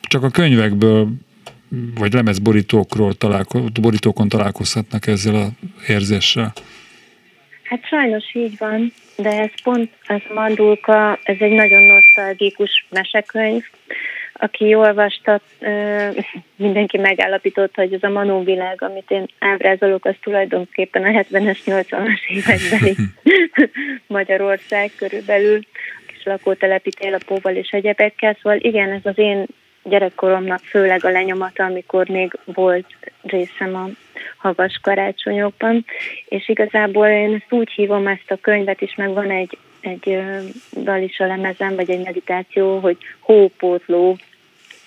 csak 0.00 0.22
a 0.22 0.30
könyvekből 0.30 1.12
vagy 1.94 2.12
lemezborítókról 2.12 3.14
találko- 3.14 3.80
borítókon 3.80 4.28
találkozhatnak 4.28 5.06
ezzel 5.06 5.34
az 5.34 5.50
érzéssel. 5.88 6.52
Hát 7.62 7.86
sajnos 7.86 8.34
így 8.34 8.58
van, 8.58 8.92
de 9.16 9.30
ez 9.30 9.50
pont, 9.62 9.90
ez 10.06 10.20
Mandulka, 10.34 11.18
ez 11.22 11.36
egy 11.38 11.52
nagyon 11.52 11.82
nosztalgikus 11.84 12.86
mesekönyv. 12.90 13.62
Aki 14.32 14.74
olvasta, 14.74 15.40
mindenki 16.56 16.98
megállapította, 16.98 17.80
hogy 17.80 17.92
ez 17.92 18.02
a 18.02 18.08
Manó 18.08 18.42
világ, 18.42 18.82
amit 18.82 19.10
én 19.10 19.26
ábrázolok, 19.38 20.04
az 20.04 20.14
tulajdonképpen 20.22 21.04
a 21.04 21.22
70-es, 21.22 21.58
80-as 21.66 22.20
évekbeli 22.28 22.96
Magyarország 24.06 24.90
körülbelül, 24.96 25.60
kis 26.06 26.24
lakótelepi 26.24 26.90
télapóval 26.90 27.54
és 27.54 27.68
egyebekkel. 27.70 28.36
Szóval 28.42 28.58
igen, 28.58 28.90
ez 28.90 29.00
az 29.02 29.18
én 29.18 29.46
gyerekkoromnak 29.82 30.60
főleg 30.60 31.04
a 31.04 31.10
lenyomata, 31.10 31.64
amikor 31.64 32.08
még 32.08 32.38
volt 32.44 32.86
részem 33.22 33.74
a 33.74 33.88
havas 34.36 34.78
karácsonyokban, 34.82 35.84
és 36.28 36.48
igazából 36.48 37.06
én 37.06 37.34
ezt 37.34 37.52
úgy 37.52 37.70
hívom 37.70 38.06
ezt 38.06 38.30
a 38.30 38.38
könyvet 38.40 38.80
is, 38.80 38.94
meg 38.94 39.12
van 39.12 39.30
egy, 39.30 39.58
egy 39.80 40.20
dal 40.72 41.02
is 41.02 41.20
a 41.20 41.26
lemezem, 41.26 41.74
vagy 41.74 41.90
egy 41.90 42.04
meditáció, 42.04 42.78
hogy 42.78 42.96
hópótló 43.18 44.16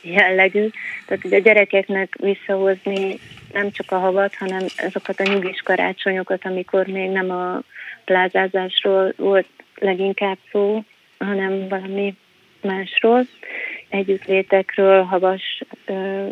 jellegű, 0.02 0.70
tehát 1.06 1.24
hogy 1.24 1.34
a 1.34 1.40
gyerekeknek 1.40 2.16
visszahozni 2.20 3.20
nem 3.54 3.72
csak 3.72 3.92
a 3.92 3.98
havat, 3.98 4.36
hanem 4.36 4.66
azokat 4.78 5.20
a 5.20 5.24
nyugis 5.24 5.62
karácsonyokat, 5.62 6.46
amikor 6.46 6.88
még 6.88 7.10
nem 7.10 7.30
a 7.32 7.62
plázázásról 8.06 9.14
volt 9.18 9.48
leginkább 9.76 10.38
szó, 10.52 10.84
hanem 11.18 11.68
valami 11.68 12.16
másról, 12.62 13.26
együttlétekről, 13.90 15.04
havas 15.04 15.64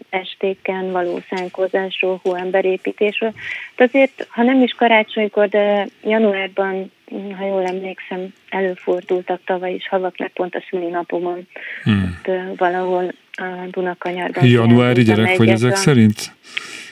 estéken 0.09 0.91
való 0.91 1.19
szánkozásról, 1.29 2.19
hóemberépítésről. 2.23 3.33
De 3.75 3.83
azért, 3.83 4.27
ha 4.29 4.43
nem 4.43 4.61
is 4.61 4.71
karácsonykor, 4.71 5.47
de 5.47 5.87
januárban, 6.03 6.91
ha 7.37 7.45
jól 7.45 7.65
emlékszem, 7.65 8.33
előfordultak 8.49 9.41
tavaly 9.45 9.73
is 9.73 9.87
havaknak 9.87 10.31
pont 10.31 10.55
a 10.55 10.63
szülinapomon, 10.69 11.47
Hmm. 11.83 12.19
ott, 12.25 12.57
valahol 12.57 13.13
a 13.31 13.43
Dunakanyarban. 13.71 14.45
Januári 14.45 15.03
gyerek 15.03 15.37
vagy 15.37 15.49
ezek 15.49 15.71
a- 15.71 15.75
szerint? 15.75 16.35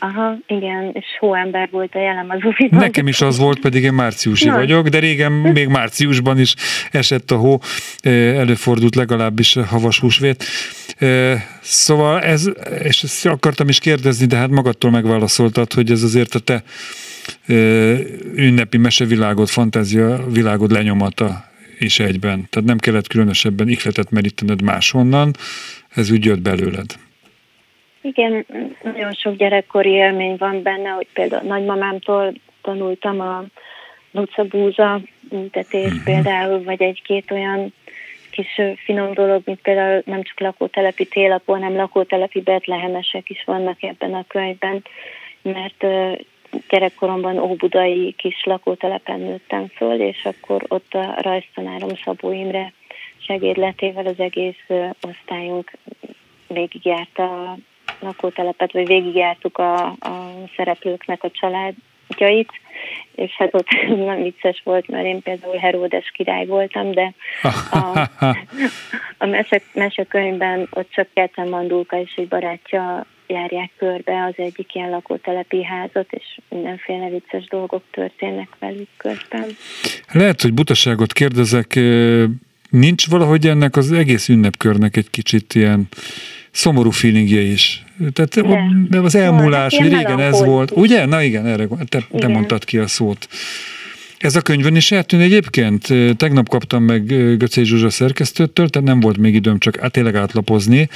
Aha, 0.04 0.38
igen, 0.48 0.90
és 0.94 1.06
hóember 1.20 1.68
volt 1.72 1.96
a 1.96 2.00
jellem 2.00 2.30
az 2.30 2.40
uviban. 2.44 2.80
Nekem 2.80 3.08
is 3.08 3.22
az 3.22 3.38
volt, 3.38 3.60
pedig 3.60 3.84
én 3.84 3.94
márciusi 3.94 4.48
Na. 4.48 4.56
vagyok, 4.56 4.88
de 4.88 5.00
régen 5.00 5.32
még 5.58 5.68
márciusban 5.68 6.40
is 6.40 6.54
esett 6.92 7.32
a 7.32 7.36
hó, 7.36 7.60
előfordult 8.02 8.96
legalábbis 8.96 9.54
havas 9.54 10.00
húsvét. 10.00 10.44
Szóval 11.62 12.22
ez, 12.22 12.50
és 12.84 13.04
ezt 13.04 13.26
akartam 13.26 13.68
is 13.68 13.80
kérdezni, 13.80 14.26
de 14.26 14.36
hát 14.36 14.50
magadtól 14.50 14.92
megválaszoltad, 14.92 15.74
hogy 15.74 15.92
ez 15.92 16.04
azért 16.04 16.36
a 16.36 16.40
te 16.40 16.64
ünnepi 18.36 18.78
mesevilágod, 18.78 19.48
fantázia 19.48 20.26
világod 20.28 20.72
lenyomata 20.72 21.50
is 21.80 22.00
egyben. 22.00 22.48
Tehát 22.50 22.68
nem 22.68 22.78
kellett 22.78 23.08
különösebben 23.08 23.68
ihletet 23.68 24.12
merítened 24.12 24.62
máshonnan, 24.62 25.32
ez 25.96 26.12
úgy 26.12 26.26
jött 26.26 26.42
belőled. 26.42 26.96
Igen, 28.02 28.46
nagyon 28.84 29.14
sok 29.14 29.36
gyerekkori 29.36 29.90
élmény 29.90 30.36
van 30.38 30.62
benne, 30.62 30.90
hogy 30.90 31.08
például 31.14 31.48
nagymamámtól 31.48 32.34
tanultam 32.62 33.20
a 33.20 33.44
üntetés 35.32 35.86
Mhm. 35.86 35.96
uh-huh. 35.96 36.04
például, 36.04 36.64
vagy 36.64 36.82
egy-két 36.82 37.32
olyan 37.32 37.74
kis 38.32 38.62
finom 38.86 39.14
dolog, 39.14 39.42
mint 39.46 39.62
például 39.62 40.02
nem 40.06 40.24
csak 40.24 40.40
lakótelepi 40.40 41.06
télapó, 41.06 41.54
hanem 41.54 41.76
lakótelepi 41.76 42.42
betlehemesek 42.42 43.30
is 43.30 43.44
vannak 43.46 43.84
ebben 43.84 44.14
a 44.14 44.26
könyvben, 44.28 44.84
mert 45.42 45.86
gyerekkoromban 46.70 47.40
óbudai 47.40 48.14
kis 48.18 48.44
lakótelepen 48.44 49.20
nőttem 49.20 49.68
föl, 49.68 50.02
és 50.02 50.24
akkor 50.26 50.64
ott 50.68 50.94
a 50.94 51.16
rajztanárom 51.22 51.90
Szabó 52.04 52.32
Imre 52.32 52.74
segédletével 53.18 54.06
az 54.06 54.20
egész 54.20 54.66
osztályunk 55.02 55.72
végigjárta 56.48 57.24
a 57.24 57.58
lakótelepet, 58.00 58.72
vagy 58.72 58.88
végigjártuk 58.88 59.58
a, 59.58 59.86
a 59.86 60.34
szereplőknek 60.56 61.24
a 61.24 61.32
családjait, 61.32 62.52
és 63.16 63.32
hát 63.32 63.54
ott 63.54 63.68
nem 64.10 64.22
vicces 64.22 64.62
volt, 64.64 64.88
mert 64.88 65.06
én 65.06 65.22
például 65.22 65.58
Heródes 65.58 66.12
király 66.12 66.46
voltam, 66.46 66.92
de 66.92 67.14
a, 67.72 68.10
a 69.24 69.26
mese, 69.26 69.62
mesekönyvben 69.74 70.68
ott 70.72 70.92
csak 70.92 71.08
Keten 71.14 71.48
Mandulka 71.48 72.00
és 72.00 72.14
egy 72.16 72.28
barátja 72.28 73.06
járják 73.32 73.72
körbe 73.78 74.26
az 74.26 74.34
egyik 74.36 74.76
ilyen 74.76 74.90
lakótelepi 74.90 75.64
házat, 75.64 76.08
és 76.10 76.40
mindenféle 76.50 77.10
vicces 77.10 77.46
dolgok 77.46 77.84
történnek 77.92 78.50
velük 78.60 78.90
közben. 78.98 79.46
Lehet, 80.12 80.42
hogy 80.42 80.54
butaságot 80.54 81.14
kérdezek, 81.14 81.80
nincs 82.70 83.10
valahogy 83.10 83.48
ennek 83.48 83.76
az 83.76 83.92
egész 83.92 84.30
ünnepkörnek 84.30 84.98
egy 84.98 85.10
kicsit 85.10 85.56
ilyen 85.56 85.88
szomorú 86.52 86.90
feelingje 86.90 87.42
is. 87.42 87.84
Tehát 88.14 88.42
de. 88.90 89.00
az 89.00 89.16
elmúlás, 89.16 89.78
hogy 89.78 89.94
régen 89.94 90.20
ez 90.20 90.46
volt. 90.46 90.72
Ugye? 90.72 91.06
Na 91.06 91.22
igen, 91.22 91.46
erre 91.46 91.68
te, 91.90 92.04
te 92.18 92.28
mondtad 92.28 92.64
ki 92.64 92.78
a 92.78 92.88
szót. 92.88 93.28
Ez 94.22 94.36
a 94.36 94.42
könyvön 94.42 94.76
is 94.76 94.92
eltűn 94.92 95.20
egyébként. 95.20 95.88
Tegnap 96.18 96.50
kaptam 96.50 96.84
meg 96.84 97.06
Göcé 97.38 97.64
Zsuzsa 97.64 97.90
szerkesztőtől, 97.90 98.70
tehát 98.70 98.88
nem 98.88 99.00
volt 99.00 99.18
még 99.18 99.34
időm 99.34 99.60
csak 99.60 99.82
át, 99.84 99.92
tényleg 99.92 100.16
átlapozni. 100.16 100.90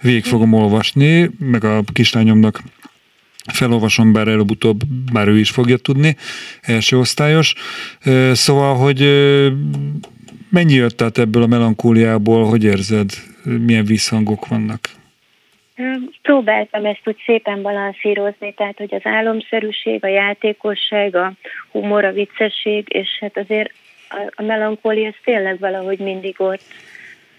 Végig 0.00 0.24
fogom 0.24 0.52
olvasni, 0.52 1.30
meg 1.38 1.64
a 1.64 1.84
kislányomnak 1.92 2.62
felolvasom, 3.52 4.12
bár 4.12 4.28
előbb-utóbb, 4.28 4.80
bár 5.12 5.28
ő 5.28 5.38
is 5.38 5.50
fogja 5.50 5.76
tudni, 5.76 6.16
első 6.60 6.98
osztályos. 6.98 7.54
Szóval, 8.32 8.76
hogy 8.76 9.00
mennyi 10.50 10.74
jött 10.74 11.02
át 11.02 11.18
ebből 11.18 11.42
a 11.42 11.46
melankóliából, 11.46 12.48
hogy 12.48 12.64
érzed, 12.64 13.10
milyen 13.42 13.84
visszhangok 13.84 14.46
vannak? 14.46 14.90
Próbáltam 16.22 16.84
ezt 16.84 17.00
úgy 17.04 17.22
szépen 17.24 17.62
balanszírozni, 17.62 18.54
tehát 18.54 18.78
hogy 18.78 18.94
az 18.94 19.00
álomszerűség, 19.04 20.04
a 20.04 20.08
játékosság, 20.08 21.16
a 21.16 21.32
humor, 21.70 22.04
a 22.04 22.12
viccesség, 22.12 22.86
és 22.88 23.08
hát 23.20 23.36
azért 23.36 23.72
a, 24.08 24.32
a 24.34 24.42
melankólia 24.42 25.06
ez 25.06 25.14
tényleg 25.24 25.58
valahogy 25.58 25.98
mindig 25.98 26.34
ott 26.38 26.62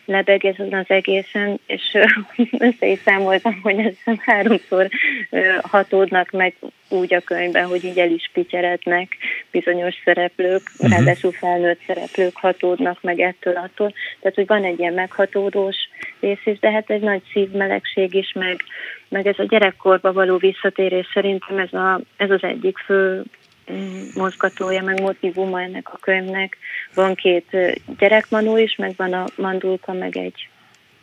lebeg 0.06 0.46
ezen 0.46 0.74
az 0.74 0.86
egészen, 0.88 1.60
és 1.66 1.98
össze 2.68 2.88
is 2.88 3.00
számoltam, 3.06 3.60
hogy 3.62 3.80
ez 3.80 4.16
háromszor 4.26 4.90
hatódnak 5.62 6.32
meg 6.32 6.56
úgy 6.90 7.14
a 7.14 7.22
könyvben, 7.22 7.66
hogy 7.66 7.84
így 7.84 8.00
el 8.00 8.10
is 8.12 8.30
pityerednek 8.34 9.18
bizonyos 9.52 9.96
szereplők, 10.04 10.62
uh-huh. 10.78 10.90
ráadásul 10.90 11.32
felnőtt 11.32 11.82
szereplők 11.88 12.36
hatódnak 12.36 13.02
meg 13.02 13.20
ettől 13.20 13.56
attól. 13.56 13.94
Tehát, 14.20 14.36
hogy 14.36 14.48
van 14.48 14.64
egy 14.64 14.80
ilyen 14.80 14.94
meghatódós 14.94 15.76
rész 16.20 16.46
is, 16.46 16.60
de 16.60 16.72
hát 16.72 16.90
egy 16.90 17.02
nagy 17.02 17.22
szívmelegség 17.32 18.14
is, 18.14 18.32
meg, 18.32 18.62
meg 19.08 19.28
ez 19.28 19.40
a 19.40 19.46
gyerekkorba 19.50 20.14
való 20.14 20.38
visszatérés 20.38 21.08
szerintem 21.14 21.58
ez, 21.58 21.74
a, 21.74 22.02
ez 22.18 22.30
az 22.30 22.44
egyik 22.44 22.78
fő 22.78 23.24
mozgatója, 24.16 24.84
meg 24.84 25.02
motivuma 25.02 25.62
ennek 25.62 25.94
a 25.94 25.98
könyvnek. 25.98 26.58
Van 26.94 27.16
két 27.16 27.58
gyerekmanó 27.98 28.58
is, 28.58 28.76
meg 28.76 28.94
van 28.96 29.14
a 29.14 29.26
mandulka, 29.36 29.94
meg 29.94 30.18
egy, 30.18 30.48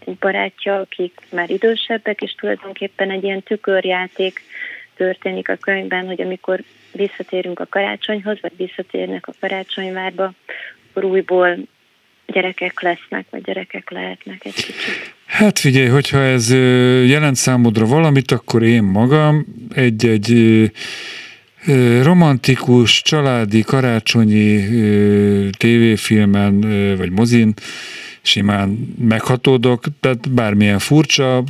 egy 0.05 0.17
barátja, 0.17 0.77
akik 0.77 1.21
már 1.31 1.51
idősebbek, 1.51 2.21
és 2.21 2.35
tulajdonképpen 2.35 3.11
egy 3.11 3.25
ilyen 3.25 3.43
tükörjáték 3.43 4.43
történik 4.97 5.49
a 5.49 5.57
könyvben, 5.57 6.07
hogy 6.07 6.23
amikor 6.23 6.63
visszatérünk 6.93 7.61
a 7.61 7.67
karácsonyhoz, 7.67 8.39
vagy 8.41 8.53
visszatérnek 8.57 9.27
a 9.27 9.33
karácsonyvárba, 9.41 10.33
akkor 10.91 11.05
újból 11.05 11.57
gyerekek 12.27 12.81
lesznek, 12.81 13.27
vagy 13.31 13.43
gyerekek 13.43 13.91
lehetnek 13.91 14.45
egy 14.45 14.55
kicsit. 14.55 15.15
Hát 15.27 15.59
figyelj, 15.59 15.87
hogyha 15.87 16.19
ez 16.19 16.51
jelent 17.09 17.37
számodra 17.37 17.87
valamit, 17.87 18.31
akkor 18.31 18.63
én 18.63 18.83
magam 18.83 19.47
egy-egy 19.75 20.33
romantikus, 22.03 23.03
családi, 23.03 23.63
karácsonyi 23.63 24.65
tévéfilmen 25.59 26.61
vagy 26.97 27.11
mozin 27.11 27.55
simán 28.23 28.95
meghatódok, 29.09 29.85
tehát 30.01 30.31
bármilyen 30.31 30.79
furcsa, 30.79 31.45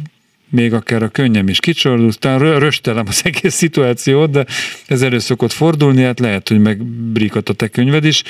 még 0.51 0.73
akár 0.73 1.03
a 1.03 1.09
könnyem 1.09 1.49
is 1.49 1.61
kicsordul, 1.61 2.07
aztán 2.07 2.59
röstelem 2.59 3.05
az 3.09 3.23
egész 3.25 3.55
szituációt, 3.55 4.31
de 4.31 4.47
ez 4.87 5.03
elő 5.03 5.19
szokott 5.19 5.53
fordulni, 5.53 6.03
hát 6.03 6.21
lehet, 6.21 6.49
hogy 6.49 6.61
megbrikat 6.61 7.49
a 7.49 7.53
te 7.53 7.69
könyved 7.69 8.05
is, 8.05 8.23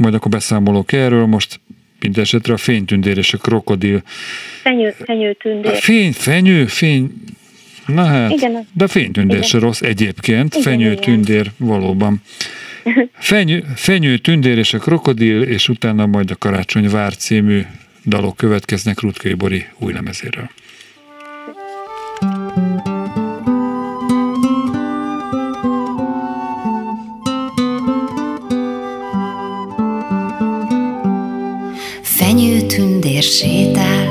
majd 0.00 0.14
akkor 0.14 0.30
beszámolok 0.30 0.92
erről, 0.92 1.26
most 1.26 1.60
mindesetre 2.00 2.52
a 2.52 2.56
fénytündér 2.56 3.18
és 3.18 3.32
a 3.32 3.38
krokodil. 3.38 4.02
Fenyő, 4.62 4.94
fenyőtündér. 5.04 5.72
A 5.72 5.74
fény, 5.74 6.12
fenyő, 6.12 6.66
fény, 6.66 7.12
Na 7.86 8.04
hát, 8.04 8.30
igen, 8.30 8.66
de 8.72 8.86
fénytündér 8.86 9.44
se 9.44 9.58
rossz 9.58 9.80
egyébként, 9.80 10.54
igen, 10.54 10.62
fenyő 10.62 10.94
tündér 10.94 11.50
valóban. 11.56 12.22
Fenyő, 13.18 13.64
fenyő 13.74 14.18
tündér 14.18 14.58
és 14.58 14.74
a 14.74 14.78
krokodil, 14.78 15.42
és 15.42 15.68
utána 15.68 16.06
majd 16.06 16.30
a 16.30 16.36
Karácsony 16.36 16.90
Vár 16.90 17.16
című 17.16 17.60
dalok 18.06 18.36
következnek 18.36 19.00
Rutkai 19.00 19.34
Bori 19.34 19.64
új 19.78 19.92
lemezéről. 19.92 20.50
Fenyő 32.02 32.66
tündér 32.66 33.22
sétál, 33.22 34.08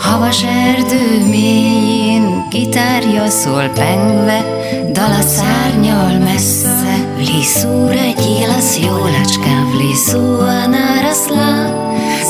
havas 0.00 0.42
erdő 0.44 1.26
mélyén, 1.30 2.01
Gitárja 2.50 3.28
szolpengve, 3.28 4.44
dala 4.92 5.20
szárnyal 5.20 6.18
messze, 6.18 7.14
Lisura 7.18 8.12
gyelas 8.16 8.78
jolačka 8.78 9.70
vlisua 9.70 10.66
narasla, 10.66 11.80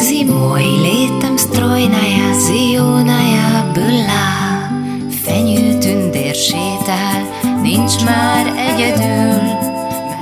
Zimoj 0.03 0.63
létem 0.63 1.37
strojnaja, 1.37 2.33
zionája 2.33 3.71
byla. 3.73 4.31
Fenyő 5.25 5.79
tündér 5.79 6.35
sétál, 6.35 7.23
nincs 7.63 8.05
már 8.05 8.47
egyedül, 8.47 9.43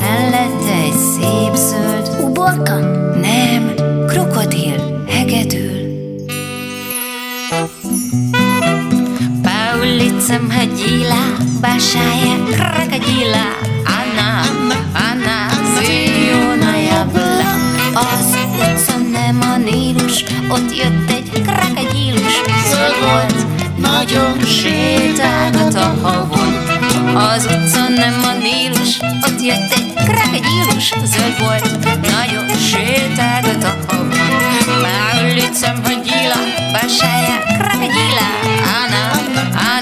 Mellette 0.00 0.72
egy 0.84 0.98
szép 1.12 1.54
zöld 1.54 2.24
uborka, 2.24 2.78
сердцем 10.30 10.50
ходила 10.50 11.16
большая 11.60 12.36
крокодила. 12.54 13.46
Она, 13.84 14.44
она, 14.94 15.50
она 15.50 15.80
зеленая 15.80 17.04
была. 17.06 17.50
Аз 17.96 18.36
сонне 18.86 19.32
манилуш, 19.32 20.24
от 20.50 20.72
jöttet 20.72 21.26
крокодилуш. 21.46 22.34
Szólt, 22.70 23.36
nagyon 23.76 24.44
sétálgat 24.44 25.74
a 25.74 25.94
havon. 26.02 26.54
Az 27.14 27.44
utcon 27.44 27.92
nem 27.92 28.14
manilus, 28.20 28.98
ott 29.26 29.42
jött 29.42 29.72
egy 29.72 29.92
krokodilus. 29.94 30.92
Zöld 31.04 31.38
volt, 31.40 32.00
nagyon 32.10 32.46
sétálgat 32.70 33.64
a 33.64 33.76
havon. 33.86 34.10
По 34.82 35.24
улицам 35.24 35.76
ходила 35.84 36.38
большая 36.72 37.36
крокодила. 37.58 38.28
Она, 38.80 39.02
она 39.74 39.79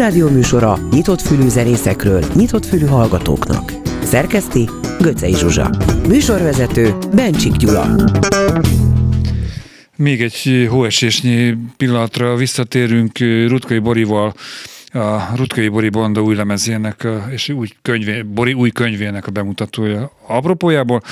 Klubrádió 0.00 0.28
műsora 0.28 0.78
nyitott 0.90 1.20
fülű 1.20 1.48
zenészekről, 1.48 2.24
nyitott 2.34 2.66
fülű 2.66 2.86
hallgatóknak. 2.86 3.72
Szerkeszti 4.02 4.68
Göcej 5.00 5.32
Zsuzsa. 5.32 5.70
Műsorvezető 6.08 6.94
Bencsik 7.14 7.52
Gyula. 7.52 7.86
Még 9.96 10.22
egy 10.22 10.66
hóesésnyi 10.70 11.56
pillanatra 11.76 12.36
visszatérünk 12.36 13.18
Rutkai 13.48 13.78
Borival, 13.78 14.34
a 14.92 15.36
Rutkai 15.36 15.68
Bori 15.68 15.88
Banda 15.88 16.22
új 16.22 16.34
lemezének 16.34 17.06
és 17.30 17.48
új, 17.48 17.68
könyvé, 17.82 18.22
Bori 18.22 18.52
új 18.52 18.70
könyvének 18.70 19.26
a 19.26 19.30
bemutatója 19.30 20.12
apropójából. 20.26 21.02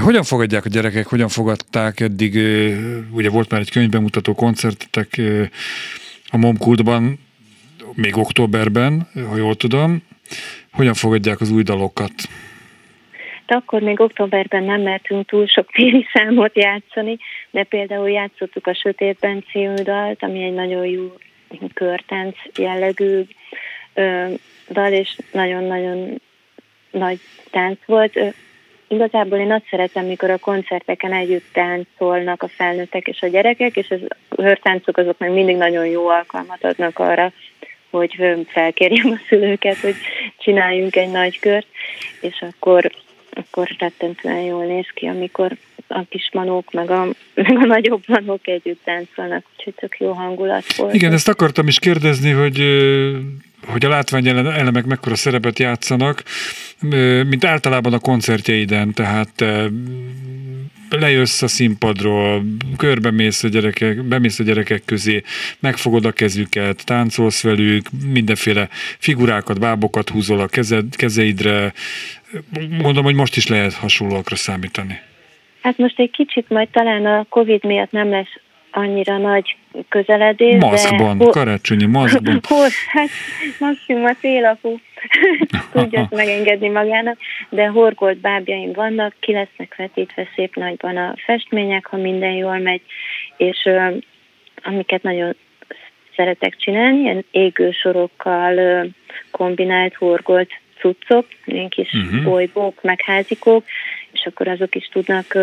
Hogyan 0.00 0.22
fogadják 0.22 0.64
a 0.64 0.68
gyerekek, 0.68 1.06
hogyan 1.06 1.28
fogadták 1.28 2.00
eddig, 2.00 2.34
ugye 3.10 3.30
volt 3.30 3.50
már 3.50 3.60
egy 3.60 3.70
könyvbemutató 3.70 4.34
koncertetek 4.34 5.20
a 6.30 6.36
Momkultban, 6.36 7.26
még 7.94 8.16
októberben, 8.16 9.08
ha 9.28 9.36
jól 9.36 9.54
tudom. 9.54 10.02
Hogyan 10.72 10.94
fogadják 10.94 11.40
az 11.40 11.50
új 11.50 11.62
dalokat? 11.62 12.12
De 13.46 13.54
akkor 13.54 13.80
még 13.82 14.00
októberben 14.00 14.64
nem 14.64 14.80
mertünk 14.80 15.26
túl 15.26 15.46
sok 15.46 15.70
téli 15.72 16.06
számot 16.12 16.56
játszani, 16.56 17.18
de 17.50 17.64
például 17.64 18.10
játszottuk 18.10 18.66
a 18.66 18.74
Sötétben 18.74 19.44
című 19.50 19.82
dalt, 19.82 20.22
ami 20.22 20.42
egy 20.42 20.54
nagyon 20.54 20.86
jó 20.86 21.12
körtánc 21.74 22.36
jellegű 22.56 23.22
ö, 23.94 24.26
dal, 24.70 24.92
és 24.92 25.16
nagyon-nagyon 25.32 26.20
nagy 26.90 27.20
tánc 27.50 27.78
volt. 27.86 28.16
Ö, 28.16 28.28
Igazából 28.88 29.38
én 29.38 29.52
azt 29.52 29.66
szeretem, 29.70 30.06
mikor 30.06 30.30
a 30.30 30.38
koncerteken 30.38 31.12
együtt 31.12 31.52
táncolnak 31.52 32.42
a 32.42 32.48
felnőttek 32.48 33.06
és 33.06 33.22
a 33.22 33.26
gyerekek, 33.26 33.76
és 33.76 33.90
az 33.90 34.00
hörtáncok 34.36 34.96
azok 34.96 35.18
meg 35.18 35.32
mindig 35.32 35.56
nagyon 35.56 35.86
jó 35.86 36.08
alkalmat 36.08 36.64
adnak 36.64 36.98
arra, 36.98 37.32
hogy 37.98 38.46
felkérjem 38.46 39.10
a 39.10 39.20
szülőket, 39.28 39.76
hogy 39.76 39.94
csináljunk 40.38 40.96
egy 40.96 41.10
nagy 41.10 41.38
kört, 41.38 41.66
és 42.20 42.44
akkor, 42.50 42.90
akkor 43.30 43.68
rettentően 43.78 44.40
jól 44.40 44.64
néz 44.64 44.86
ki, 44.94 45.06
amikor 45.06 45.56
a 45.88 46.02
kis 46.08 46.28
manók 46.32 46.72
meg 46.72 46.90
a, 46.90 47.06
meg 47.34 47.56
a 47.56 47.64
nagyobb 47.64 48.02
manók 48.06 48.46
együtt 48.46 48.80
táncolnak, 48.84 49.44
úgyhogy 49.56 49.74
tök 49.74 49.96
jó 49.98 50.12
hangulat 50.12 50.76
volt. 50.76 50.94
Igen, 50.94 51.12
ezt 51.12 51.28
akartam 51.28 51.66
is 51.66 51.78
kérdezni, 51.78 52.30
hogy 52.30 52.62
hogy 53.66 53.84
a 53.84 53.88
látványelemek 53.88 54.84
mekkora 54.84 55.16
szerepet 55.16 55.58
játszanak, 55.58 56.22
mint 57.28 57.44
általában 57.44 57.92
a 57.92 57.98
koncertjeiden, 57.98 58.92
tehát 58.92 59.28
te 59.34 59.68
lejössz 60.90 61.42
a 61.42 61.48
színpadról, 61.48 62.44
körbemész 62.76 63.42
a 63.44 63.48
gyerekek, 63.48 64.02
bemész 64.02 64.38
a 64.38 64.44
gyerekek 64.44 64.82
közé, 64.84 65.22
megfogod 65.60 66.04
a 66.04 66.12
kezüket, 66.12 66.84
táncolsz 66.84 67.42
velük, 67.42 67.86
mindenféle 68.12 68.68
figurákat, 68.98 69.60
bábokat 69.60 70.08
húzol 70.08 70.40
a 70.40 70.46
kezed, 70.46 70.96
kezeidre. 70.96 71.72
Mondom, 72.82 73.04
hogy 73.04 73.14
most 73.14 73.36
is 73.36 73.46
lehet 73.46 73.74
hasonlóakra 73.74 74.36
számítani. 74.36 75.00
Hát 75.62 75.78
most 75.78 75.98
egy 75.98 76.10
kicsit 76.10 76.48
majd 76.48 76.68
talán 76.68 77.06
a 77.06 77.26
Covid 77.28 77.64
miatt 77.64 77.90
nem 77.90 78.10
lesz 78.10 78.40
annyira 78.70 79.18
nagy 79.18 79.56
közeledés. 79.88 80.60
Maszkban, 80.60 81.18
de... 81.18 81.24
karácsonyi 81.24 81.86
maszkban. 81.86 82.40
Hol, 82.48 82.68
hát 82.88 83.08
maximum 83.58 84.04
a 84.04 84.14
télapú 84.20 84.78
tudja 85.72 86.00
ezt 86.00 86.14
megengedni 86.14 86.68
magának, 86.68 87.18
de 87.48 87.66
horgolt 87.66 88.18
bábjaim 88.18 88.72
vannak, 88.72 89.14
ki 89.20 89.32
lesznek 89.32 89.74
vetítve 89.76 90.28
szép 90.34 90.54
nagyban 90.54 90.96
a 90.96 91.14
festmények, 91.24 91.86
ha 91.86 91.96
minden 91.96 92.32
jól 92.32 92.58
megy, 92.58 92.82
és 93.36 93.68
amiket 94.62 95.02
nagyon 95.02 95.34
szeretek 96.16 96.56
csinálni, 96.56 97.00
ilyen 97.00 97.24
égő 97.30 97.70
sorokkal 97.70 98.86
kombinált 99.30 99.94
horgolt 99.94 100.50
cuccok, 100.78 101.26
ilyen 101.44 101.68
kis 101.68 101.92
uh-huh. 101.92 102.22
bolygók, 102.22 102.82
meg 102.82 103.00
házikók, 103.00 103.64
és 104.12 104.26
akkor 104.26 104.48
azok 104.48 104.74
is 104.74 104.88
tudnak 104.92 105.36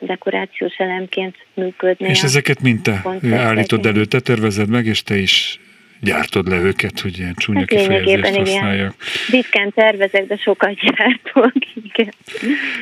dekorációs 0.00 0.74
elemként 0.76 1.36
működni. 1.54 2.08
És 2.08 2.22
ezeket 2.22 2.60
mind 2.60 2.82
te 2.82 3.02
állítod 3.30 3.86
elő, 3.86 4.04
te 4.04 4.20
tervezed 4.20 4.68
meg, 4.68 4.86
és 4.86 5.02
te 5.02 5.16
is 5.16 5.60
gyártod 6.00 6.48
le 6.48 6.56
őket, 6.56 7.00
hogy 7.00 7.18
ilyen 7.18 7.34
csúnya 7.34 7.58
Hát 7.58 7.68
kifejezést 7.68 8.36
használjak. 8.36 8.94
Ritkán 9.30 9.72
tervezek, 9.74 10.26
de 10.26 10.36
sokat 10.36 10.74
gyártok. 10.74 11.52
Igen. 11.92 12.12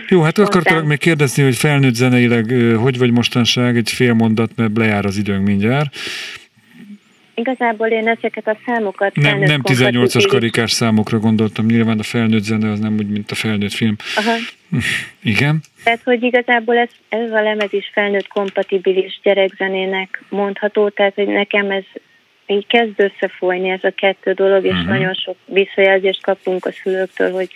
Jó, 0.09 0.20
hát 0.20 0.33
Spontán. 0.33 0.44
akartalak 0.44 0.85
még 0.85 0.98
kérdezni, 0.98 1.42
hogy 1.42 1.57
felnőtt 1.57 1.94
zeneileg 1.94 2.55
hogy 2.77 2.98
vagy 2.98 3.11
mostanság, 3.11 3.77
egy 3.77 3.90
fél 3.90 4.12
mondat, 4.12 4.50
mert 4.57 4.77
lejár 4.77 5.05
az 5.05 5.16
időnk 5.16 5.46
mindjárt. 5.46 5.96
Igazából 7.35 7.87
én 7.87 8.09
ezeket 8.09 8.49
a 8.49 8.57
számokat 8.66 9.16
Nem, 9.16 9.38
nem 9.38 9.61
18-as 9.62 9.83
kompatibilis- 9.83 10.27
karikás 10.27 10.70
számokra 10.70 11.18
gondoltam, 11.18 11.66
nyilván 11.66 11.99
a 11.99 12.03
felnőtt 12.03 12.42
zene 12.42 12.70
az 12.70 12.79
nem 12.79 12.94
úgy, 12.94 13.09
mint 13.09 13.31
a 13.31 13.35
felnőtt 13.35 13.73
film. 13.73 13.97
Aha. 14.16 14.37
Igen? 15.33 15.61
Tehát, 15.85 16.03
hogy 16.05 16.23
igazából 16.23 16.77
ez, 16.77 16.88
ez 17.09 17.31
a 17.31 17.42
lemez 17.42 17.73
is 17.73 17.90
felnőtt 17.92 18.29
kompatibilis 18.29 19.20
gyerekzenének 19.23 20.23
mondható, 20.29 20.88
tehát, 20.88 21.14
hogy 21.14 21.27
nekem 21.27 21.70
ez 21.70 21.85
így 22.47 22.66
kezd 22.66 23.01
összefolyni 23.01 23.68
ez 23.68 23.85
a 23.85 23.92
kettő 23.94 24.33
dolog, 24.33 24.64
és 24.64 24.70
uh-huh. 24.70 24.88
nagyon 24.88 25.14
sok 25.14 25.37
visszajelzést 25.44 26.23
kapunk 26.23 26.66
a 26.66 26.73
szülőktől, 26.73 27.33
hogy, 27.33 27.51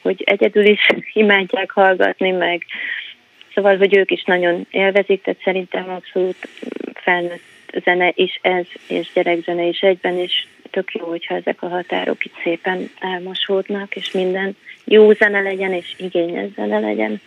hogy 0.00 0.22
egyedül 0.26 0.64
is 0.64 0.88
imádják 1.12 1.70
hallgatni, 1.70 2.30
meg 2.30 2.64
szóval, 3.54 3.76
hogy 3.76 3.96
ők 3.96 4.10
is 4.10 4.24
nagyon 4.24 4.66
élvezik, 4.70 5.22
tehát 5.22 5.40
szerintem 5.44 5.88
abszolút 5.88 6.48
felnőtt 7.04 7.42
zene 7.84 8.12
is 8.14 8.38
ez, 8.42 8.64
és 8.86 9.08
gyerekzene 9.14 9.66
is 9.66 9.80
egyben, 9.80 10.18
és 10.18 10.32
tök 10.70 10.92
jó, 10.92 11.06
hogyha 11.06 11.34
ezek 11.34 11.62
a 11.62 11.68
határok 11.68 12.24
itt 12.24 12.34
szépen 12.42 12.90
elmosódnak, 13.00 13.96
és 13.96 14.10
minden 14.10 14.56
jó 14.84 15.12
zene 15.12 15.40
legyen, 15.40 15.72
és 15.72 15.94
igényes 15.96 16.48
zene 16.56 16.78
legyen. 16.78 17.20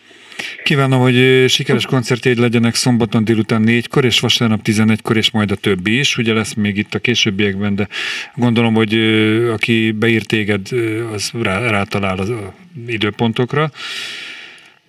Kívánom, 0.64 1.00
hogy 1.00 1.46
sikeres 1.48 1.86
koncertjeid 1.86 2.38
legyenek 2.38 2.76
szombaton 2.76 3.24
délután 3.24 3.62
négykor, 3.62 4.06
és 4.06 4.20
vasárnap 4.20 4.60
11-kor, 4.64 5.18
és 5.18 5.32
majd 5.32 5.52
a 5.52 5.56
többi 5.56 6.00
is. 6.00 6.18
Ugye 6.18 6.34
lesz 6.34 6.54
még 6.54 6.78
itt 6.78 6.94
a 6.94 7.00
későbbiekben, 7.00 7.76
de 7.76 7.88
gondolom, 8.36 8.74
hogy 8.74 8.94
aki 9.52 9.92
beír 9.92 10.24
téged, 10.24 10.68
az 11.14 11.32
rá, 11.42 11.70
rátalál 11.70 12.18
az 12.18 12.32
időpontokra. 12.88 13.72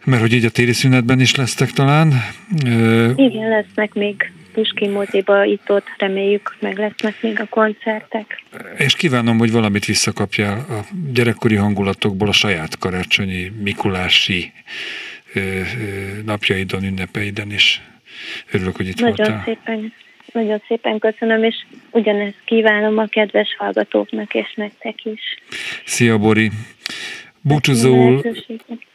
Mert 0.05 0.21
hogy 0.21 0.33
így 0.33 0.45
a 0.45 0.51
téli 0.51 0.73
szünetben 0.73 1.21
is 1.21 1.35
lesztek 1.35 1.71
talán. 1.71 2.13
Igen, 3.17 3.49
lesznek 3.49 3.95
még 3.95 4.33
Puskin 4.59 4.91
moziba, 4.91 5.45
itt-ott 5.45 5.87
reméljük 5.99 6.57
meg 6.61 6.79
lesznek 6.79 7.23
még 7.23 7.41
a 7.41 7.47
koncertek. 7.47 8.43
És 8.77 8.95
kívánom, 8.95 9.39
hogy 9.39 9.53
valamit 9.53 9.85
visszakapjál 9.85 10.59
a 10.59 10.85
gyerekkori 11.13 11.55
hangulatokból 11.55 12.29
a 12.29 12.33
saját 12.33 12.79
karácsonyi, 12.79 13.53
mikulási 13.63 14.53
napjaidon, 16.25 16.85
ünnepeiden 16.85 17.53
is. 17.53 17.83
Örülök, 18.53 18.77
hogy 18.77 18.87
itt 18.87 19.01
Nagyon 19.01 19.17
voltál. 19.17 19.43
szépen, 19.45 19.93
nagyon 20.33 20.63
szépen 20.69 20.99
köszönöm, 20.99 21.45
és 21.45 21.55
ugyanezt 21.91 22.37
kívánom 22.45 22.99
a 22.99 23.07
kedves 23.07 23.57
hallgatóknak 23.59 24.35
és 24.35 24.53
nektek 24.55 25.05
is. 25.05 25.21
Szia, 25.85 26.19
Bori! 26.19 26.51
Búcsúzól 27.41 28.25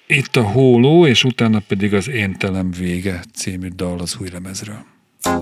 itt 0.08 0.36
a 0.36 0.44
Hóló, 0.44 1.08
és 1.08 1.24
utána 1.24 1.60
pedig 1.68 1.94
az 1.94 2.10
Én 2.10 2.38
telem 2.38 2.72
vége 2.72 3.20
című 3.34 3.68
dal 3.68 4.00
az 4.00 4.18
új 4.22 4.28
lemezről. 4.34 4.93
Hideg 5.24 5.40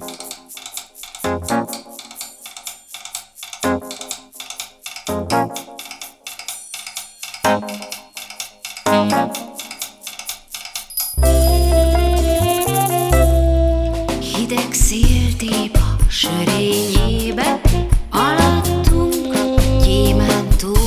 a 15.73 16.09
sörényébe, 16.09 17.61
alattunk 18.09 19.35
gyémántó 19.83 20.77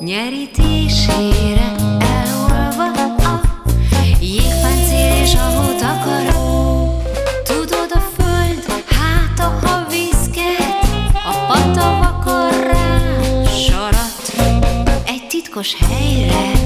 nyerítésére 0.00 1.33
most 15.64 15.76
helyre 15.76 16.63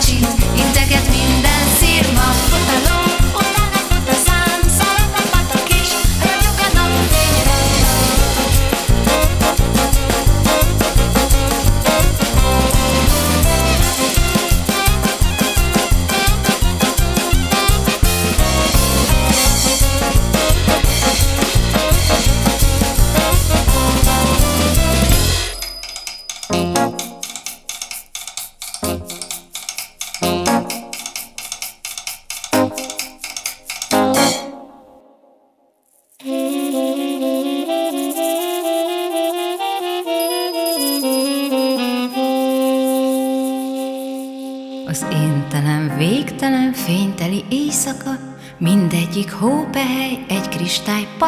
Saudade 0.00 0.29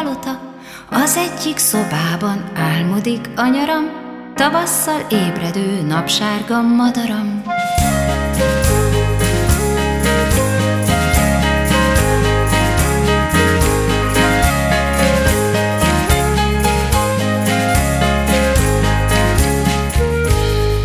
palota, 0.03 0.39
az 0.89 1.17
egyik 1.17 1.57
szobában 1.57 2.43
álmodik 2.55 3.29
a 3.35 3.47
nyaram, 3.47 3.83
tavasszal 4.35 5.05
ébredő 5.09 5.81
napsárga 5.81 6.61
madaram. 6.61 7.43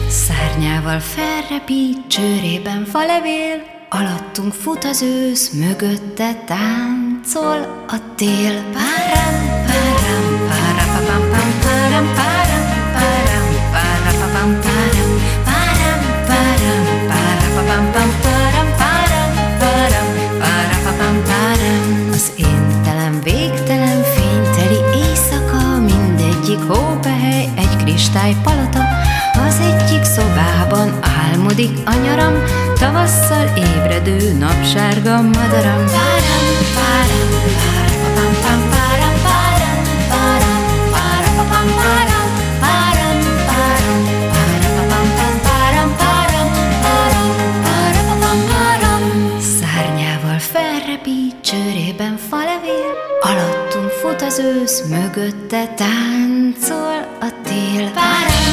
Szárnyával 0.09 1.01
felrepít, 1.01 2.07
csőrében 2.07 2.85
falevél, 2.85 3.63
alattunk 3.89 4.53
fut 4.53 4.85
az 4.85 5.03
ősz, 5.03 5.51
mögötte 5.51 6.35
táncol 7.33 7.85
a 7.89 7.97
tél. 8.17 8.55
Páram, 8.73 9.35
páram, 9.67 10.27
párapapam, 10.49 11.23
pam, 11.31 11.51
páram, 11.63 12.07
páram, 12.19 12.65
páram, 12.95 13.47
párapapam, 13.73 14.51
páram, 14.65 15.11
páram, 15.49 16.01
páram, 16.29 16.83
párapapam, 17.11 17.85
pam, 17.93 18.11
páram, 18.23 18.69
páram, 18.81 19.29
páram, 19.61 20.09
párapapam, 20.41 21.17
páram. 21.29 22.09
Az 22.13 22.33
éntelen, 22.37 23.21
végtelen, 23.23 24.03
fényteli 24.03 24.81
éjszaka, 25.03 25.81
mindegyik 25.81 26.61
hópehely, 26.69 27.49
egy 27.57 27.77
kristálypalota, 27.85 28.83
az 29.47 29.57
egyik 29.61 30.05
szobában 30.05 30.99
álmodik 31.01 31.79
a 31.85 31.95
nyaram, 32.05 32.35
tavasszal 32.79 33.47
ébredő 33.57 34.33
napsárga 34.39 35.21
madaram. 35.23 35.85
Páram, 35.87 36.48
Csőrében 51.49 52.17
falevél, 52.17 52.93
alattunk 53.21 53.91
fut 53.91 54.23
az 54.23 54.39
ősz, 54.39 54.83
mögötte 54.89 55.67
táncol 55.75 57.17
a 57.21 57.33
tél. 57.45 57.91
Párán! 57.91 58.48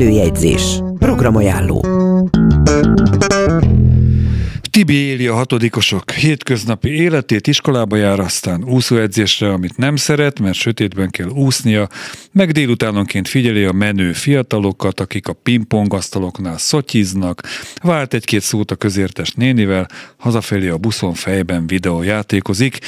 Előjegyzés. 0.00 0.78
Programajánló. 0.98 1.86
Tibi 4.70 4.94
éli 4.94 5.26
a 5.26 5.34
hatodikosok 5.34 6.10
hétköznapi 6.10 6.88
életét, 6.88 7.46
iskolába 7.46 7.96
jár, 7.96 8.20
aztán 8.20 8.64
úszóedzésre, 8.64 9.52
amit 9.52 9.76
nem 9.76 9.96
szeret, 9.96 10.40
mert 10.40 10.54
sötétben 10.54 11.10
kell 11.10 11.28
úsznia, 11.28 11.88
meg 12.32 12.52
délutánonként 12.52 13.28
figyeli 13.28 13.64
a 13.64 13.72
menő 13.72 14.12
fiatalokat, 14.12 15.00
akik 15.00 15.28
a 15.28 15.32
pingpongasztaloknál 15.32 16.58
szotyiznak, 16.58 17.42
vált 17.82 18.14
egy-két 18.14 18.40
szót 18.40 18.70
a 18.70 18.76
közértes 18.76 19.32
nénivel, 19.32 19.88
hazafelé 20.16 20.68
a 20.68 20.78
buszon 20.78 21.14
fejben 21.14 21.66
videójátékozik. 21.66 22.78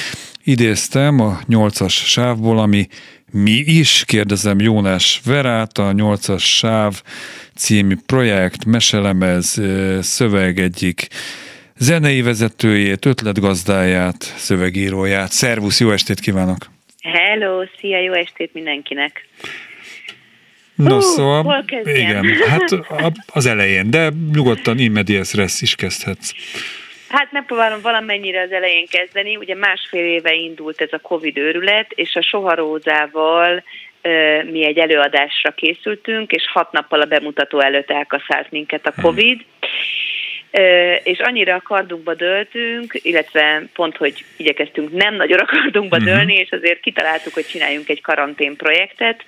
Idéztem 0.45 1.21
a 1.21 1.41
nyolcas 1.47 1.95
sávból, 1.95 2.59
ami 2.59 2.89
mi 3.33 3.63
is, 3.67 4.05
kérdezem 4.07 4.61
Jónás 4.61 5.21
Verát, 5.25 5.79
a 5.79 5.93
8-as 5.93 6.43
sáv 6.43 7.03
című 7.55 7.95
projekt, 8.07 8.65
meselemez, 8.65 9.61
szöveg 10.01 10.59
egyik 10.59 11.07
zenei 11.77 12.23
vezetőjét, 12.23 13.07
ötletgazdáját, 13.07 14.23
szövegíróját. 14.37 15.33
Szervusz, 15.33 15.81
jó 15.81 15.91
estét 15.91 16.21
kívánok! 16.21 16.71
Hello, 17.03 17.65
szia, 17.79 18.01
jó 18.01 18.13
estét 18.13 18.55
mindenkinek! 18.55 19.29
No, 20.75 20.95
Hú, 20.95 21.01
szóval, 21.01 21.43
hol 21.43 21.65
kezdjem? 21.67 22.25
igen, 22.25 22.49
hát 22.49 23.27
az 23.27 23.47
elején, 23.47 23.91
de 23.91 24.13
nyugodtan 24.33 24.79
immedias 24.79 25.35
res 25.35 25.63
is 25.63 25.75
kezdhetsz. 25.75 26.33
Hát 27.11 27.33
megpróbálom 27.33 27.81
valamennyire 27.81 28.41
az 28.41 28.53
elején 28.53 28.87
kezdeni. 28.87 29.37
Ugye 29.37 29.55
másfél 29.55 30.05
éve 30.05 30.35
indult 30.35 30.81
ez 30.81 30.93
a 30.93 30.99
Covid 30.99 31.37
őrület, 31.39 31.93
és 31.95 32.15
a 32.15 32.23
Soharózával 32.23 33.63
mi 34.51 34.65
egy 34.65 34.79
előadásra 34.79 35.51
készültünk, 35.51 36.33
és 36.33 36.43
hat 36.53 36.73
nappal 36.73 37.01
a 37.01 37.05
bemutató 37.07 37.61
előtt 37.61 37.91
elkaszált 37.91 38.51
minket 38.51 38.87
a 38.87 38.93
Covid. 39.03 39.41
Ö, 40.51 40.93
és 40.95 41.19
annyira 41.19 41.55
a 41.55 41.61
kardunkba 41.61 42.15
döltünk, 42.15 42.95
illetve 43.03 43.63
pont, 43.75 43.97
hogy 43.97 44.25
igyekeztünk 44.37 44.93
nem 44.93 45.15
nagyon 45.15 45.39
a 45.39 45.45
kardunkba 45.45 45.97
Mhm. 45.97 46.05
dőlni, 46.05 46.35
és 46.35 46.51
azért 46.51 46.81
kitaláltuk, 46.81 47.35
hogy 47.35 47.47
csináljunk 47.47 47.89
egy 47.89 48.01
karantén 48.01 48.57
projektet, 48.57 49.25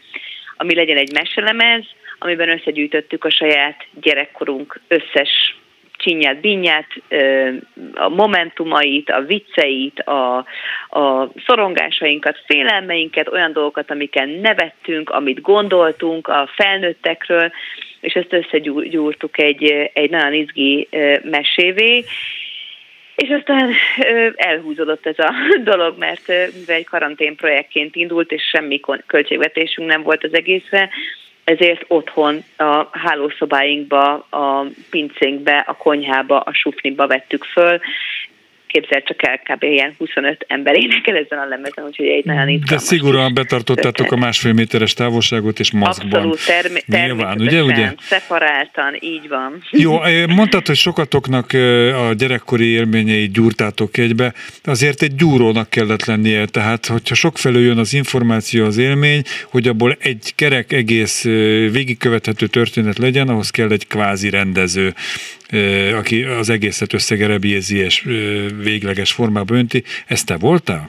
ami 0.56 0.74
legyen 0.74 0.96
egy 0.96 1.12
meselemez, 1.12 1.84
amiben 2.18 2.48
összegyűjtöttük 2.48 3.24
a 3.24 3.30
saját 3.30 3.86
gyerekkorunk 4.00 4.80
összes 4.88 5.56
csinyát, 6.02 6.40
binyát, 6.40 6.86
a 7.94 8.08
momentumait, 8.08 9.10
a 9.10 9.20
vicceit, 9.20 10.00
a, 10.00 10.36
a 10.88 11.32
szorongásainkat, 11.46 12.42
félelmeinket, 12.46 13.28
olyan 13.28 13.52
dolgokat, 13.52 13.90
amiken 13.90 14.28
nevettünk, 14.28 15.10
amit 15.10 15.40
gondoltunk 15.40 16.28
a 16.28 16.48
felnőttekről, 16.54 17.52
és 18.00 18.14
ezt 18.14 18.32
összegyúrtuk 18.32 19.38
egy, 19.38 19.90
egy 19.92 20.10
nagyon 20.10 20.32
izgi 20.32 20.88
mesévé, 21.22 22.04
és 23.14 23.28
aztán 23.28 23.72
elhúzódott 24.34 25.06
ez 25.06 25.18
a 25.18 25.32
dolog, 25.70 25.98
mert 25.98 26.28
mivel 26.28 26.76
egy 26.76 26.86
karantén 26.86 27.36
projektként 27.36 27.96
indult, 27.96 28.32
és 28.32 28.42
semmi 28.42 28.80
költségvetésünk 29.06 29.88
nem 29.88 30.02
volt 30.02 30.24
az 30.24 30.34
egészre, 30.34 30.90
ezért 31.44 31.84
otthon 31.88 32.44
a 32.56 32.86
hálószobáinkba, 32.90 34.12
a 34.30 34.66
pincénkbe, 34.90 35.64
a 35.66 35.72
konyhába, 35.72 36.40
a 36.40 36.54
sufniba 36.54 37.06
vettük 37.06 37.44
föl. 37.44 37.80
Képzeld 38.72 39.04
csak 39.04 39.22
el, 39.22 39.38
kb. 39.38 39.62
ilyen 39.62 39.94
25 39.98 40.44
ember 40.48 40.76
énekel 40.76 41.16
ezen 41.16 41.38
a 41.38 41.46
lemezen, 41.46 41.84
úgyhogy 41.84 42.06
egy 42.06 42.24
nagyon 42.24 42.46
De 42.46 42.52
izgalmas 42.52 42.86
szigorúan 42.86 43.34
betartottátok 43.34 44.12
a 44.12 44.16
másfél 44.16 44.52
méteres 44.52 44.92
távolságot 44.94 45.58
és 45.58 45.72
maszkban. 45.72 46.12
Abszolút, 46.12 46.46
term- 46.46 46.86
Nyilván, 46.86 47.40
ugye, 47.40 47.62
ugye? 47.62 47.92
szeparáltan, 48.00 48.96
így 49.00 49.28
van. 49.28 49.62
Jó, 49.70 50.02
eh, 50.02 50.26
mondtad, 50.26 50.66
hogy 50.66 50.76
sokatoknak 50.76 51.52
eh, 51.52 52.08
a 52.08 52.12
gyerekkori 52.12 52.64
élményeit 52.64 53.32
gyúrtátok 53.32 53.96
egybe, 53.96 54.34
azért 54.64 55.02
egy 55.02 55.14
gyúrónak 55.14 55.70
kellett 55.70 56.04
lennie, 56.04 56.44
tehát 56.44 56.86
hogyha 56.86 57.14
sokfelől 57.14 57.62
jön 57.62 57.78
az 57.78 57.94
információ, 57.94 58.64
az 58.64 58.76
élmény, 58.76 59.22
hogy 59.50 59.68
abból 59.68 59.96
egy 60.00 60.32
kerek 60.34 60.72
egész 60.72 61.24
eh, 61.24 61.32
végigkövethető 61.70 62.46
történet 62.46 62.98
legyen, 62.98 63.28
ahhoz 63.28 63.50
kell 63.50 63.70
egy 63.70 63.86
kvázi 63.86 64.30
rendező, 64.30 64.94
aki 65.96 66.22
az 66.22 66.50
egészet 66.50 66.92
összegerebjézi 66.92 67.78
és 67.78 68.02
végleges 68.62 69.12
formába 69.12 69.54
önti. 69.54 69.82
Ez 70.06 70.24
te 70.24 70.36
voltál? 70.36 70.88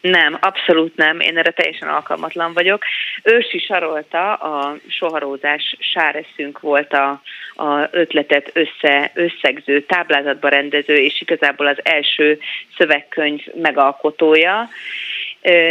Nem, 0.00 0.38
abszolút 0.40 0.96
nem. 0.96 1.20
Én 1.20 1.38
erre 1.38 1.50
teljesen 1.50 1.88
alkalmatlan 1.88 2.52
vagyok. 2.52 2.82
Ősi 3.22 3.58
Sarolta, 3.58 4.34
a 4.34 4.76
soharózás 4.88 5.76
sáreszünk 5.78 6.60
volt 6.60 6.92
a, 6.92 7.22
a 7.54 7.88
ötletet 7.90 8.50
össze, 8.52 9.10
összegző, 9.14 9.80
táblázatba 9.82 10.48
rendező, 10.48 10.96
és 10.96 11.20
igazából 11.20 11.66
az 11.66 11.78
első 11.82 12.38
szövegkönyv 12.76 13.40
megalkotója. 13.54 14.68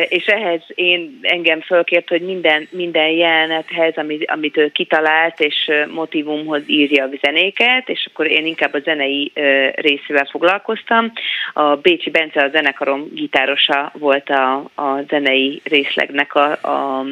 És 0.10 0.26
ehhez 0.26 0.62
én 0.76 1.20
engem 1.22 1.62
fölkért, 1.62 2.10
hogy 2.10 2.22
minden, 2.22 2.68
minden 2.72 3.10
jelenethez, 3.10 3.98
amit, 3.98 4.32
amit 4.32 4.58
ő 4.58 4.72
kitalált, 4.72 5.40
és 5.40 5.72
motivumhoz 5.94 6.62
írja 6.66 7.04
a 7.04 7.10
zenéket, 7.22 7.90
és 7.90 8.08
akkor 8.12 8.28
én 8.32 8.46
inkább 8.46 8.74
a 8.74 8.80
zenei 8.80 9.32
részével 9.76 10.28
foglalkoztam. 10.32 11.12
A 11.54 11.76
Bécsi 11.76 12.10
Bence, 12.10 12.44
a 12.44 12.50
zenekarom 12.50 13.10
gitárosa 13.14 13.92
volt 13.94 14.30
a, 14.30 14.56
a 14.76 15.02
zenei 15.08 15.62
részlegnek 15.64 16.36
a, 16.36 16.52
a 16.52 17.06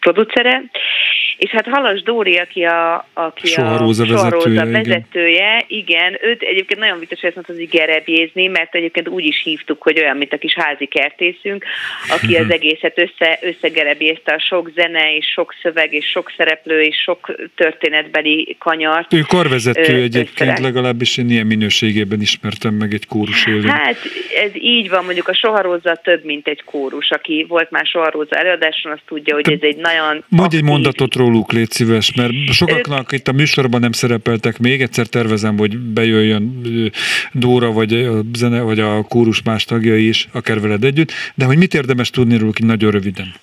producere, 0.00 0.62
és 1.38 1.50
hát 1.50 1.66
Halas 1.66 2.02
Dóri, 2.02 2.36
aki 2.36 2.64
a, 2.64 3.06
aki 3.12 3.46
Soharóza 3.46 4.02
a 4.02 4.06
Soharóza 4.06 4.48
vezetője, 4.48 4.68
igen. 4.68 4.82
vezetője, 4.82 5.64
igen, 5.66 6.18
őt 6.20 6.42
egyébként 6.42 6.80
nagyon 6.80 6.98
vicces, 6.98 7.20
hogy 7.20 7.28
ezt 7.28 7.46
mondta, 7.46 7.52
hogy 7.54 7.78
gerebjézni, 7.78 8.46
mert 8.46 8.74
egyébként 8.74 9.08
úgy 9.08 9.24
is 9.24 9.42
hívtuk, 9.42 9.82
hogy 9.82 9.98
olyan, 9.98 10.16
mint 10.16 10.32
a 10.32 10.38
kis 10.38 10.54
házi 10.54 10.86
kertészünk, 10.86 11.64
aki 12.08 12.32
Mhm. 12.34 12.44
az 12.44 12.50
egészet 12.52 12.98
össze, 12.98 13.38
összegerebjézte 13.42 14.32
a 14.34 14.38
sok 14.48 14.70
zene, 14.74 15.16
és 15.16 15.26
sok 15.26 15.54
szöveg, 15.62 15.92
és 15.92 16.06
sok 16.06 16.32
szereplő, 16.36 16.80
és 16.82 16.96
sok 16.96 17.34
történetbeli 17.54 18.56
kanyart. 18.58 19.12
Ő 19.12 19.20
karvezető 19.20 19.92
Ö, 19.92 20.02
egyébként, 20.02 20.30
összerak. 20.40 20.58
legalábbis 20.58 21.16
én 21.16 21.30
ilyen 21.30 21.46
minőségében 21.46 22.20
ismertem 22.20 22.74
meg 22.74 22.92
egy 22.94 23.06
kórus 23.06 23.46
élén. 23.46 23.68
Hát 23.68 23.96
ez 24.44 24.50
így 24.54 24.88
van, 24.88 25.04
mondjuk 25.04 25.28
a 25.28 25.34
Soharóza 25.34 25.94
több, 26.02 26.24
mint 26.24 26.46
egy 26.48 26.62
kórus. 26.64 27.10
Aki 27.10 27.44
volt 27.48 27.70
már 27.70 27.86
Soharóza 27.86 28.36
előadáson, 28.36 28.92
az 28.92 28.98
tudja, 29.06 29.34
hogy 29.34 29.52
ez 29.52 29.58
egy 29.60 29.76
nagyon 29.76 30.24
Mondj 30.28 30.56
egy 30.56 30.62
mondatot 30.62 31.14
róluk, 31.14 31.52
légy 31.52 31.70
szíves, 31.70 32.12
mert 32.14 32.32
sokaknak 32.52 33.12
itt 33.12 33.28
a 33.28 33.32
műsorban 33.32 33.80
nem 33.80 33.92
szerepeltek 33.92 34.58
még, 34.58 34.82
egyszer 34.82 35.06
tervezem, 35.06 35.58
hogy 35.58 35.78
bejöjjön 35.78 36.60
Dóra, 37.32 37.72
vagy 37.72 37.92
a 37.92 38.20
zene, 38.34 38.60
vagy 38.60 38.80
a 38.80 39.02
kórus 39.02 39.42
más 39.42 39.64
tagjai 39.64 40.08
is, 40.08 40.28
akár 40.32 40.60
veled 40.60 40.84
együtt, 40.84 41.12
de 41.34 41.44
hogy 41.44 41.56
mit 41.58 41.74
érdemes 41.88 42.10
tudni 42.10 42.38
róluk 42.38 42.58
nagyon 42.58 42.90
röviden? 42.90 43.34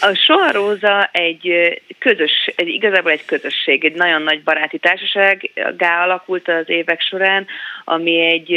A 0.00 0.14
Soharóza 0.14 1.08
egy 1.12 1.48
ö, 1.48 1.68
közös, 1.98 2.52
egy, 2.56 2.68
igazából 2.68 3.10
egy 3.10 3.24
közösség, 3.24 3.84
egy 3.84 3.94
nagyon 3.94 4.22
nagy 4.22 4.42
baráti 4.42 4.78
társasággá 4.78 6.02
alakult 6.02 6.48
az 6.48 6.68
évek 6.68 7.00
során, 7.00 7.46
ami 7.84 8.20
egy 8.20 8.56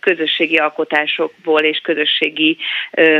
közösségi 0.00 0.56
alkotásokból 0.56 1.60
és 1.60 1.78
közösségi 1.78 2.56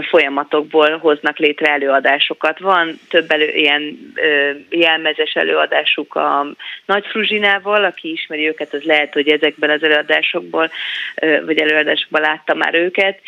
folyamatokból 0.09 0.99
hoznak 0.99 1.39
létre 1.39 1.73
előadásokat. 1.73 2.59
Van 2.59 2.99
több 3.09 3.31
elő, 3.31 3.49
ilyen 3.49 4.13
jelmezes 4.71 5.33
előadásuk 5.33 6.15
a 6.15 6.47
Nagy 6.87 7.07
Fruzsinával, 7.07 7.85
aki 7.85 8.13
ismeri 8.13 8.47
őket, 8.47 8.75
az 8.75 8.83
lehet, 8.83 9.13
hogy 9.13 9.29
ezekben 9.29 9.71
az 9.71 9.83
előadásokból, 9.83 10.71
vagy 11.45 11.59
előadásokban 11.59 12.21
látta 12.21 12.55
már 12.55 12.75
őket, 12.75 13.21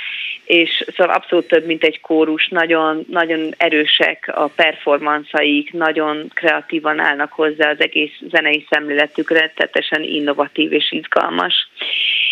és 0.47 0.85
szóval 0.97 1.15
abszolút 1.15 1.49
több, 1.49 1.67
mint 1.67 1.85
egy 1.85 2.01
kórus, 2.01 2.49
nagyon, 2.49 3.07
nagyon 3.11 3.55
erősek 3.57 4.31
a 4.35 4.47
performanszaik, 4.47 5.73
nagyon 5.73 6.31
kreatívan 6.35 6.99
állnak 6.99 7.33
hozzá 7.33 7.71
az 7.71 7.81
egész 7.81 8.13
zenei 8.31 8.67
szemléletükre, 8.71 9.53
teljesen 9.57 10.03
innovatív 10.03 10.73
és 10.73 10.93
izgalmas. 10.93 11.69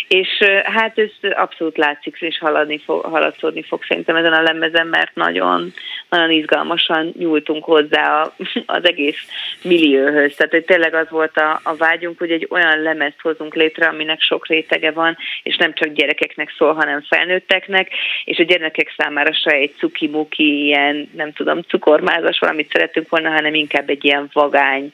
És 0.09 0.29
hát 0.65 0.99
ez 0.99 1.11
abszolút 1.31 1.77
látszik, 1.77 2.17
és 2.21 2.39
haladni 2.39 2.79
fog, 2.79 3.05
haladszódni 3.05 3.63
fog 3.63 3.85
szerintem 3.89 4.17
ezen 4.17 4.33
a 4.33 4.43
lemezen, 4.43 4.87
mert 4.87 5.15
nagyon, 5.15 5.73
nagyon 6.09 6.31
izgalmasan 6.31 7.13
nyúltunk 7.19 7.65
hozzá 7.65 8.23
az 8.67 8.85
egész 8.85 9.27
millióhöz. 9.63 10.35
Tehát 10.35 10.53
hogy 10.53 10.65
tényleg 10.65 10.95
az 10.95 11.11
volt 11.11 11.37
a, 11.37 11.61
a 11.63 11.77
vágyunk, 11.77 12.19
hogy 12.19 12.31
egy 12.31 12.47
olyan 12.51 12.83
lemezt 12.83 13.21
hozunk 13.21 13.55
létre, 13.55 13.87
aminek 13.87 14.21
sok 14.21 14.47
rétege 14.47 14.91
van, 14.91 15.17
és 15.43 15.57
nem 15.57 15.75
csak 15.75 15.89
gyerekeknek 15.89 16.55
szól, 16.59 16.75
hanem 16.75 17.03
felnőtteknek, 17.09 17.89
és 18.25 18.39
a 18.39 18.43
gyerekek 18.43 18.95
számára 18.97 19.33
se 19.33 19.51
egy 19.51 19.75
cuki-muki, 19.77 20.65
ilyen, 20.65 21.11
nem 21.17 21.33
tudom, 21.33 21.63
cukormázas 21.63 22.39
valamit 22.39 22.71
szeretünk 22.71 23.09
volna, 23.09 23.31
hanem 23.31 23.55
inkább 23.55 23.89
egy 23.89 24.05
ilyen 24.05 24.31
vagány, 24.33 24.93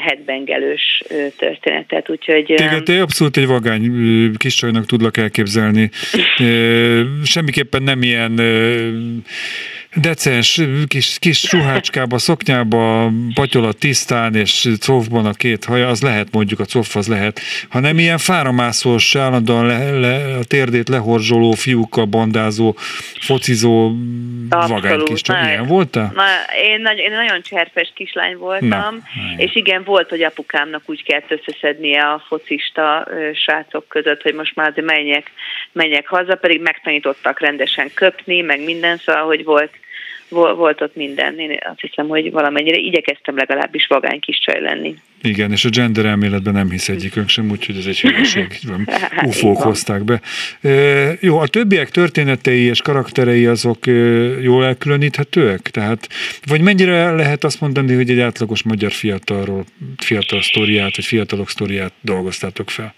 headbengelős 0.00 1.02
történetet, 1.36 2.10
úgyhogy... 2.10 2.50
Igen, 2.50 2.84
te 2.84 3.00
abszolút 3.00 3.36
egy 3.36 3.46
vagány 3.46 3.90
kis 4.36 4.54
csajnak 4.54 4.86
tudlak 4.86 5.16
elképzelni. 5.16 5.90
Semmiképpen 7.24 7.82
nem 7.82 8.02
ilyen 8.02 8.40
decens, 10.00 10.60
kis, 10.86 11.16
kis 11.18 11.52
ruhácskába, 11.52 12.18
szoknyába, 12.18 13.10
patyola 13.34 13.72
tisztán, 13.72 14.34
és 14.34 14.68
cofban 14.80 15.26
a 15.26 15.32
két 15.32 15.64
haja, 15.64 15.88
az 15.88 16.02
lehet 16.02 16.28
mondjuk, 16.32 16.60
a 16.60 16.64
cof 16.64 16.96
az 16.96 17.08
lehet. 17.08 17.40
Ha 17.68 17.80
nem 17.80 17.98
ilyen 17.98 18.18
fáramászós, 18.18 19.14
állandóan 19.14 19.66
le, 19.66 19.90
le, 19.90 20.36
a 20.36 20.44
térdét 20.44 20.88
lehorzsoló, 20.88 21.52
fiúkkal 21.52 22.04
bandázó, 22.04 22.74
focizó, 23.20 23.92
Abszolút. 24.48 24.82
vagány 24.82 25.04
kis 25.04 25.20
csak 25.20 25.44
ilyen 25.44 25.66
volt 25.66 25.94
Na, 25.94 26.24
én, 26.62 26.80
nagy, 26.80 26.98
én 26.98 27.10
nagyon 27.10 27.42
cserpes 27.42 27.92
kislány 27.94 28.36
voltam, 28.36 28.68
Na, 28.68 28.94
és 29.36 29.54
igen, 29.54 29.82
volt, 29.84 30.08
hogy 30.08 30.22
apukámnak 30.22 30.82
úgy 30.86 31.02
kellett 31.02 31.30
összeszednie 31.30 32.02
a 32.02 32.24
focista 32.28 33.08
srácok 33.34 33.88
között, 33.88 34.22
hogy 34.22 34.34
most 34.34 34.54
már 34.54 34.70
azért 34.70 34.86
menjek, 34.86 35.30
menjek 35.72 36.08
haza, 36.08 36.34
pedig 36.34 36.60
megtanítottak 36.60 37.40
rendesen 37.40 37.90
köpni, 37.94 38.40
meg 38.40 38.64
minden, 38.64 38.96
szóval, 38.96 39.24
hogy 39.24 39.44
volt 39.44 39.70
volt 40.28 40.80
ott 40.80 40.96
minden. 40.96 41.38
Én 41.38 41.58
azt 41.70 41.80
hiszem, 41.80 42.08
hogy 42.08 42.30
valamennyire 42.30 42.76
igyekeztem 42.76 43.36
legalábbis 43.36 43.86
vagány 43.86 44.20
kis 44.20 44.38
csaj 44.38 44.60
lenni. 44.60 44.94
Igen, 45.22 45.52
és 45.52 45.64
a 45.64 45.68
gender 45.68 46.04
elméletben 46.04 46.52
nem 46.52 46.70
hisz 46.70 46.88
egyikünk 46.88 47.28
sem, 47.28 47.50
úgyhogy 47.50 47.76
ez 47.76 47.86
egy 47.86 48.00
hülyeség. 48.00 48.58
Ufók 49.26 49.62
hozták 49.62 50.04
be. 50.04 50.20
E, 50.60 50.70
jó, 51.20 51.38
a 51.38 51.46
többiek 51.46 51.90
történetei 51.90 52.60
és 52.60 52.82
karakterei 52.82 53.46
azok 53.46 53.86
e, 53.86 53.92
jól 54.40 54.64
elkülöníthetőek? 54.64 55.60
Tehát, 55.60 56.08
vagy 56.44 56.60
mennyire 56.60 57.10
lehet 57.10 57.44
azt 57.44 57.60
mondani, 57.60 57.94
hogy 57.94 58.10
egy 58.10 58.20
átlagos 58.20 58.62
magyar 58.62 58.92
fiatalról, 58.92 59.64
fiatal 59.96 60.42
sztoriát, 60.42 60.96
vagy 60.96 61.04
fiatalok 61.04 61.50
sztoriát 61.50 61.92
dolgoztátok 62.00 62.70
fel? 62.70 62.94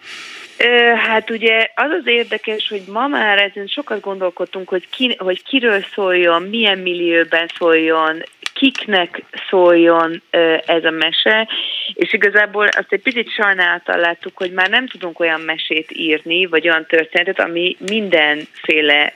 Hát 0.96 1.30
ugye 1.30 1.70
az 1.74 1.90
az 1.90 2.06
érdekes, 2.06 2.68
hogy 2.68 2.82
ma 2.86 3.06
már 3.06 3.38
ezen 3.38 3.66
sokat 3.66 4.00
gondolkodtunk, 4.00 4.68
hogy, 4.68 4.88
ki, 4.88 5.16
hogy 5.18 5.42
kiről 5.42 5.84
szóljon, 5.94 6.42
milyen 6.42 6.78
millióben 6.78 7.50
szóljon, 7.58 8.22
kiknek 8.58 9.22
szóljon 9.50 10.22
ez 10.66 10.84
a 10.84 10.90
mese, 10.90 11.48
és 11.94 12.12
igazából 12.12 12.66
azt 12.66 12.92
egy 12.92 13.02
picit 13.02 13.30
sajnálattal 13.30 13.96
láttuk, 13.96 14.36
hogy 14.36 14.52
már 14.52 14.68
nem 14.68 14.86
tudunk 14.86 15.20
olyan 15.20 15.40
mesét 15.40 15.90
írni, 15.92 16.46
vagy 16.46 16.68
olyan 16.68 16.86
történetet, 16.86 17.40
ami 17.40 17.76
mindenféle 17.90 19.12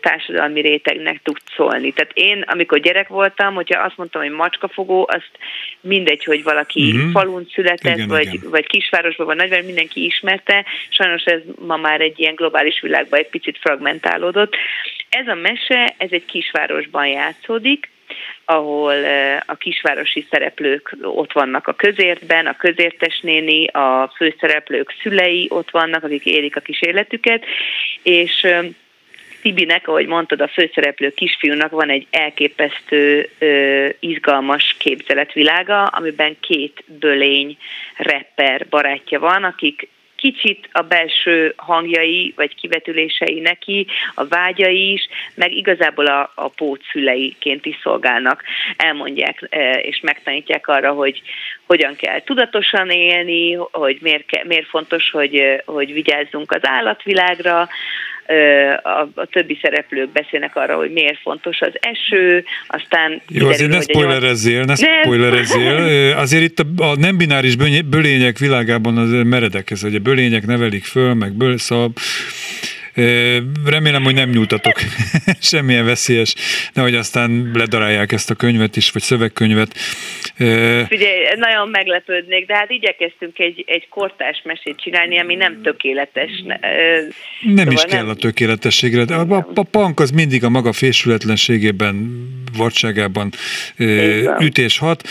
társadalmi 0.00 0.60
rétegnek 0.60 1.22
tud 1.22 1.36
szólni. 1.56 1.92
Tehát 1.92 2.10
én, 2.14 2.44
amikor 2.46 2.78
gyerek 2.80 3.08
voltam, 3.08 3.54
hogyha 3.54 3.82
azt 3.82 3.96
mondtam, 3.96 4.22
hogy 4.22 4.30
macskafogó, 4.30 5.08
azt 5.12 5.30
mindegy, 5.80 6.24
hogy 6.24 6.42
valaki 6.42 6.92
mm-hmm. 6.92 7.10
falun 7.10 7.46
született, 7.52 7.96
igen, 7.96 8.08
vagy, 8.08 8.34
igen. 8.34 8.50
vagy 8.50 8.66
kisvárosban, 8.66 9.26
vagy 9.26 9.36
nagyváros, 9.36 9.66
mindenki 9.66 10.04
ismerte. 10.04 10.64
Sajnos 10.88 11.24
ez 11.24 11.40
ma 11.58 11.76
már 11.76 12.00
egy 12.00 12.18
ilyen 12.20 12.34
globális 12.34 12.80
világban 12.80 13.18
egy 13.18 13.28
picit 13.28 13.58
fragmentálódott. 13.58 14.56
Ez 15.10 15.28
a 15.28 15.34
mese, 15.34 15.94
ez 15.96 16.08
egy 16.10 16.24
kisvárosban 16.24 17.06
játszódik, 17.06 17.90
ahol 18.44 19.04
a 19.46 19.54
kisvárosi 19.54 20.26
szereplők 20.30 20.96
ott 21.02 21.32
vannak 21.32 21.66
a 21.66 21.72
közértben, 21.72 22.46
a 22.46 22.56
közértes 22.56 23.20
néni, 23.20 23.66
a 23.66 24.12
főszereplők 24.16 24.94
szülei 25.02 25.46
ott 25.50 25.70
vannak, 25.70 26.04
akik 26.04 26.26
élik 26.26 26.56
a 26.56 26.60
kis 26.60 26.80
életüket, 26.80 27.44
és 28.02 28.46
Tibinek, 29.42 29.88
ahogy 29.88 30.06
mondtad, 30.06 30.40
a 30.40 30.48
főszereplő 30.48 31.10
kisfiúnak 31.10 31.70
van 31.70 31.90
egy 31.90 32.06
elképesztő, 32.10 33.28
izgalmas 34.00 34.76
képzeletvilága, 34.78 35.84
amiben 35.84 36.36
két 36.40 36.84
bölény 36.86 37.56
rapper 37.96 38.66
barátja 38.68 39.18
van, 39.18 39.44
akik 39.44 39.88
kicsit 40.20 40.68
a 40.72 40.82
belső 40.82 41.54
hangjai 41.56 42.32
vagy 42.36 42.54
kivetülései 42.54 43.40
neki, 43.40 43.86
a 44.14 44.26
vágyai 44.26 44.92
is, 44.92 45.08
meg 45.34 45.52
igazából 45.52 46.06
a, 46.06 46.32
a 46.34 46.48
pót 46.48 46.82
szüleiként 46.92 47.66
is 47.66 47.78
szolgálnak, 47.82 48.42
elmondják 48.76 49.46
e, 49.48 49.72
és 49.72 50.00
megtanítják 50.00 50.68
arra, 50.68 50.92
hogy 50.92 51.22
hogyan 51.66 51.96
kell 51.96 52.22
tudatosan 52.22 52.90
élni, 52.90 53.52
hogy 53.54 53.98
miért, 54.00 54.44
miért 54.44 54.68
fontos, 54.68 55.10
hogy, 55.10 55.62
hogy 55.64 55.92
vigyázzunk 55.92 56.52
az 56.52 56.60
állatvilágra, 56.62 57.68
a, 58.82 59.08
a 59.14 59.26
többi 59.26 59.58
szereplők 59.62 60.08
beszélnek 60.08 60.56
arra, 60.56 60.76
hogy 60.76 60.92
miért 60.92 61.20
fontos 61.20 61.60
az 61.60 61.72
eső, 61.80 62.44
aztán... 62.66 63.22
Jó, 63.28 63.48
azért 63.48 63.70
ne 63.70 63.80
spoilerezzél, 63.80 64.64
ne 64.64 64.74
spoilerezzél. 64.74 65.78
Azért 66.24 66.42
itt 66.42 66.58
a, 66.58 66.82
a 66.82 66.96
nem 66.96 67.16
bináris 67.16 67.56
bölények 67.84 68.38
világában 68.38 68.96
az 68.96 69.10
meredek 69.24 69.70
ez, 69.70 69.82
hogy 69.82 69.94
a 69.94 69.98
bölények 69.98 70.46
nevelik 70.46 70.84
föl, 70.84 71.14
meg 71.14 71.32
böl, 71.32 71.58
szóval 71.58 71.92
Remélem, 73.64 74.02
hogy 74.02 74.14
nem 74.14 74.30
nyújtatok 74.30 74.80
semmilyen 75.40 75.84
veszélyes, 75.84 76.34
nehogy 76.72 76.94
aztán 76.94 77.50
ledarálják 77.54 78.12
ezt 78.12 78.30
a 78.30 78.34
könyvet 78.34 78.76
is, 78.76 78.90
vagy 78.90 79.02
szövegkönyvet. 79.02 79.74
Ugye 80.90 81.36
nagyon 81.36 81.68
meglepődnék, 81.68 82.46
de 82.46 82.54
hát 82.54 82.70
igyekeztünk 82.70 83.38
egy, 83.38 83.64
egy 83.66 83.88
kortás 83.88 84.42
mesét 84.44 84.80
csinálni, 84.80 85.18
ami 85.18 85.34
nem 85.34 85.62
tökéletes. 85.62 86.30
Nem 87.40 87.56
szóval 87.56 87.72
is 87.72 87.82
kell 87.82 88.00
nem... 88.00 88.08
a 88.08 88.14
tökéletességre. 88.14 89.14
A, 89.14 89.36
a, 89.36 89.46
a 89.54 89.62
punk 89.62 90.00
az 90.00 90.10
mindig 90.10 90.44
a 90.44 90.48
maga 90.48 90.72
fésületlenségében, 90.72 92.10
vadságában 92.56 93.30
ütés 94.40 94.78
hat. 94.78 95.02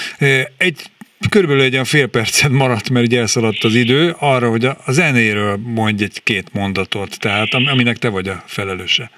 Egy 0.58 0.82
körülbelül 1.30 1.64
egy 1.64 1.74
olyan 1.74 1.86
fél 1.86 2.08
percet 2.08 2.52
maradt, 2.52 2.90
mert 2.90 3.06
ugye 3.06 3.20
elszaladt 3.20 3.64
az 3.64 3.76
idő, 3.76 4.16
arra, 4.20 4.50
hogy 4.50 4.66
a, 4.66 4.78
zenéről 4.88 5.60
mondj 5.64 6.04
egy-két 6.04 6.54
mondatot, 6.54 7.20
tehát 7.20 7.54
aminek 7.54 7.98
te 7.98 8.10
vagy 8.10 8.28
a 8.28 8.44
felelőse. 8.46 9.12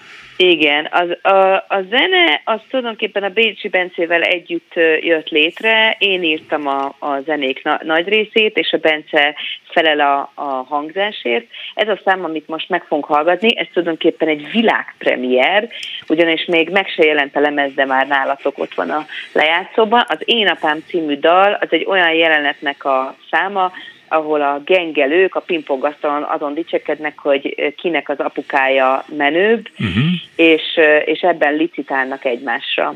Igen, 0.44 0.88
az, 0.92 1.32
a, 1.32 1.56
a 1.56 1.82
zene 1.90 2.42
az 2.44 2.60
tulajdonképpen 2.70 3.24
a 3.24 3.30
Bécsi 3.30 3.68
Bencével 3.68 4.22
együtt 4.22 4.74
jött 5.02 5.30
létre. 5.30 5.96
Én 6.00 6.24
írtam 6.24 6.68
a, 6.68 6.96
a 7.00 7.20
zenék 7.26 7.64
na, 7.64 7.80
nagy 7.84 8.08
részét, 8.08 8.58
és 8.58 8.72
a 8.72 8.78
Bence 8.78 9.36
felel 9.64 10.00
a, 10.00 10.32
a 10.34 10.44
hangzásért. 10.44 11.46
Ez 11.74 11.88
a 11.88 12.00
szám, 12.06 12.24
amit 12.24 12.48
most 12.48 12.70
meg 12.70 12.84
fogunk 12.84 13.06
hallgatni, 13.06 13.58
ez 13.58 13.68
tulajdonképpen 13.74 14.28
egy 14.28 14.52
világpremier, 14.52 15.70
ugyanis 16.08 16.46
még 16.46 16.70
meg 16.70 16.88
se 16.88 17.06
jelent 17.06 17.36
a 17.36 17.40
lemez, 17.40 17.74
de 17.74 17.86
már 17.86 18.08
nálatok 18.08 18.58
ott 18.58 18.74
van 18.74 18.90
a 18.90 19.06
lejátszóban. 19.34 20.04
Az 20.08 20.20
Én 20.26 20.48
apám 20.48 20.84
című 20.88 21.18
dal, 21.18 21.58
az 21.60 21.68
egy 21.72 21.86
olyan 21.88 22.14
jelenetnek 22.14 22.86
a 22.86 23.16
száma, 23.30 23.72
ahol 24.12 24.42
a 24.42 24.62
gengelők 24.66 25.36
a 25.36 25.40
pingpongasztalon 25.40 26.24
azon 26.24 26.54
dicsekednek, 26.54 27.20
hogy 27.20 27.74
kinek 27.78 28.10
az 28.10 28.20
apukája 28.20 29.06
menőbb, 29.18 29.68
uh-huh. 29.72 30.04
és, 30.36 30.80
és 31.06 31.20
ebben 31.20 31.56
licitálnak 31.56 32.26
egymásra. 32.26 32.96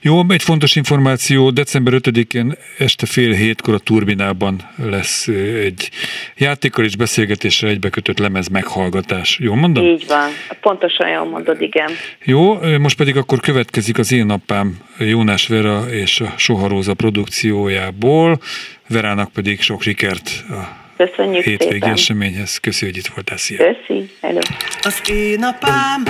Jó, 0.00 0.22
egy 0.28 0.42
fontos 0.42 0.76
információ, 0.76 1.50
december 1.50 1.92
5-én 1.96 2.54
este 2.78 3.06
fél 3.06 3.32
hétkor 3.32 3.74
a 3.74 3.78
Turbinában 3.78 4.60
lesz 4.76 5.26
egy 5.64 5.90
játékkal 6.36 6.84
és 6.84 6.96
beszélgetésre 6.96 7.68
egybekötött 7.68 8.18
lemez 8.18 8.48
meghallgatás. 8.48 9.38
Jó 9.40 9.54
mondom? 9.54 9.84
Így 9.84 10.04
van, 10.08 10.30
pontosan 10.60 11.08
jól 11.08 11.24
mondod, 11.24 11.60
igen. 11.60 11.90
Jó, 12.24 12.54
most 12.78 12.96
pedig 12.96 13.16
akkor 13.16 13.40
következik 13.40 13.98
az 13.98 14.12
én 14.12 14.30
apám 14.30 14.78
Jónás 14.98 15.46
Vera 15.46 15.84
és 15.90 16.20
a 16.20 16.34
Soharóza 16.36 16.94
produkciójából, 16.94 18.40
Verának 18.88 19.32
pedig 19.32 19.60
sok 19.60 19.82
sikert 19.82 20.44
a 20.50 20.86
Köszönjük 20.96 21.44
hétvégi 21.44 21.72
szépen. 21.72 21.90
eseményhez. 21.92 22.58
Köszi, 22.58 22.84
hogy 22.84 22.96
itt 22.96 23.06
voltál. 23.06 23.36
Szia. 23.36 23.56
Köszi. 23.56 24.10
Hello. 24.20 24.38
Az 24.82 25.00
én 25.10 25.42
apám 25.42 26.02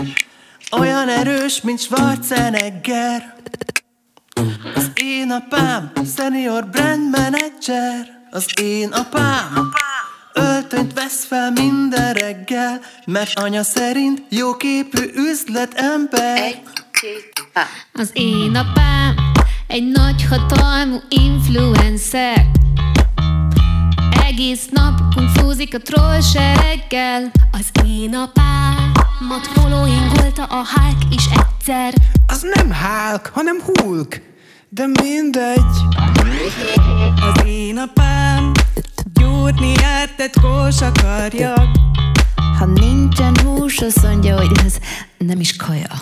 olyan 0.70 1.08
erős, 1.08 1.60
mint 1.60 1.80
Schwarzenegger. 1.80 3.34
Az 4.74 4.90
én 4.94 5.30
apám 5.30 5.92
senior 6.16 6.66
brand 6.66 7.16
manager. 7.16 8.16
Az 8.30 8.46
én 8.60 8.88
apám 8.88 9.70
öltönyt 10.32 10.92
vesz 10.92 11.24
fel 11.24 11.50
minden 11.50 12.12
reggel, 12.12 12.80
mert 13.06 13.38
anya 13.38 13.62
szerint 13.62 14.22
jóképű 14.28 15.10
üzletember. 15.14 16.42
Egy, 16.42 16.62
két, 16.90 17.32
Az 17.92 18.10
én 18.12 18.56
apám 18.56 19.14
egy 19.66 19.88
nagy 19.88 20.26
hatalmú 20.30 21.00
influencer. 21.08 22.46
Egész 24.26 24.68
nap 24.70 25.14
konfúzik 25.14 25.74
a 25.74 25.78
troll 25.78 26.20
sereggel. 26.20 27.30
Az 27.52 27.84
én 27.84 28.14
apám 28.14 28.87
mat 29.20 29.46
followingolta 29.46 30.44
a 30.44 30.64
Hulk 30.74 31.14
is 31.14 31.24
egyszer. 31.26 31.94
Az 32.26 32.46
nem 32.54 32.72
Hulk, 32.72 33.30
hanem 33.34 33.56
Hulk. 33.64 34.20
De 34.68 34.86
mindegy. 35.02 35.76
Az 37.20 37.44
én 37.46 37.78
apám 37.78 38.52
gyúrni 39.14 39.72
járt 39.72 40.40
kós 40.40 40.80
akarja. 40.80 41.54
Ha 42.58 42.64
nincsen 42.64 43.38
hús, 43.44 43.78
azt 43.78 44.02
mondja, 44.02 44.36
hogy 44.36 44.50
ez 44.64 44.74
nem 45.18 45.40
is 45.40 45.56
kaja. 45.56 45.94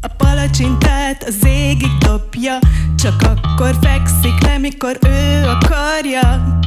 A 0.00 0.08
palacsintát 0.16 1.22
az 1.22 1.46
égig 1.46 1.98
dobja, 1.98 2.58
csak 2.96 3.22
akkor 3.22 3.76
fekszik 3.82 4.42
le, 4.42 4.58
mikor 4.58 4.98
ő 5.06 5.44
akarja. 5.46 6.58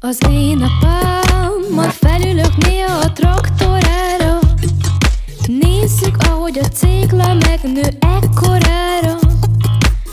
Az 0.00 0.18
én 0.28 0.62
apám, 0.62 1.23
ma 1.70 1.82
felülök 1.82 2.56
néha 2.56 2.98
a 2.98 3.12
traktorára. 3.12 4.38
Nézzük, 5.46 6.16
ahogy 6.28 6.58
a 6.58 6.68
cégla 6.68 7.34
megnő 7.34 7.88
ekkorára. 8.00 9.18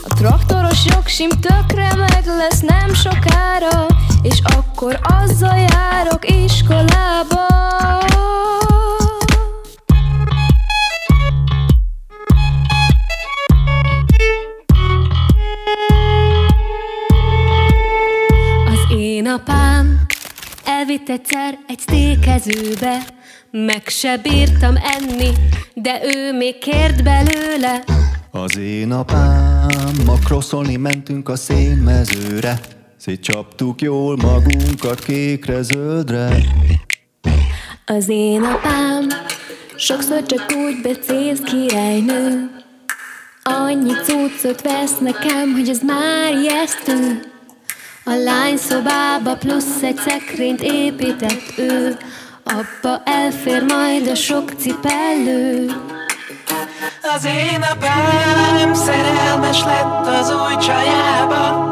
A 0.04 0.14
traktoros 0.16 0.86
jogsim 0.86 1.30
tökre 1.30 1.96
meg 1.96 2.24
lesz 2.26 2.60
nem 2.60 2.94
sokára 2.94 3.88
És 4.22 4.42
akkor 4.58 5.00
azzal 5.02 5.58
járok 5.58 6.30
iskolába. 6.30 7.48
Az 18.66 18.98
én 18.98 19.28
apám 19.28 19.81
elvitt 20.82 21.10
egyszer 21.10 21.58
egy 21.68 21.80
sztékezőbe 21.80 22.98
meg 23.52 23.88
se 23.88 24.18
bírtam 24.18 24.76
enni, 24.76 25.30
de 25.74 26.00
ő 26.04 26.38
még 26.38 26.58
kért 26.58 27.04
belőle. 27.04 27.84
Az 28.32 28.58
én 28.58 28.92
apám, 28.92 29.94
ma 30.06 30.14
crosszolni 30.14 30.76
mentünk 30.76 31.30
a 31.30 31.36
szénmezőre, 31.36 32.60
Szétcsaptuk 32.98 33.82
jól 33.82 34.16
magunkat 34.16 35.04
kékre-zöldre. 35.04 36.30
Az 37.86 38.10
én 38.10 38.44
apám 38.44 39.08
sokszor 39.76 40.24
csak 40.26 40.46
úgy 40.56 40.82
becéz 40.82 41.40
királynő, 41.40 42.50
Annyi 43.44 43.94
cuccot 43.94 44.62
vesz 44.62 44.98
nekem, 45.00 45.52
hogy 45.52 45.70
ez 45.70 45.82
már 45.84 46.34
ijesztő. 46.34 47.31
A 48.12 48.24
lány 48.24 48.58
szobába 48.58 49.36
plusz 49.36 49.82
egy 49.82 49.98
szekrényt 49.98 50.62
épített 50.62 51.58
ő, 51.58 51.98
Abba 52.44 53.02
elfér 53.06 53.64
majd 53.64 54.08
a 54.08 54.16
sok 54.16 54.52
cipellő. 54.58 55.72
Az 57.16 57.26
én 57.26 57.62
apám 57.62 58.74
szerelmes 58.74 59.64
lett 59.64 60.08
az 60.08 60.30
új 60.30 60.58
csajába. 60.58 61.70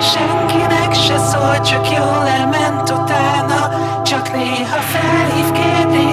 Senkinek 0.00 0.94
se 0.94 1.18
szól, 1.18 1.60
csak 1.60 1.90
jól 1.90 2.26
elment 2.26 2.90
utána. 2.90 3.68
Csak 4.02 4.32
néha 4.32 4.78
felhív 4.78 5.50
kérdi, 5.52 6.12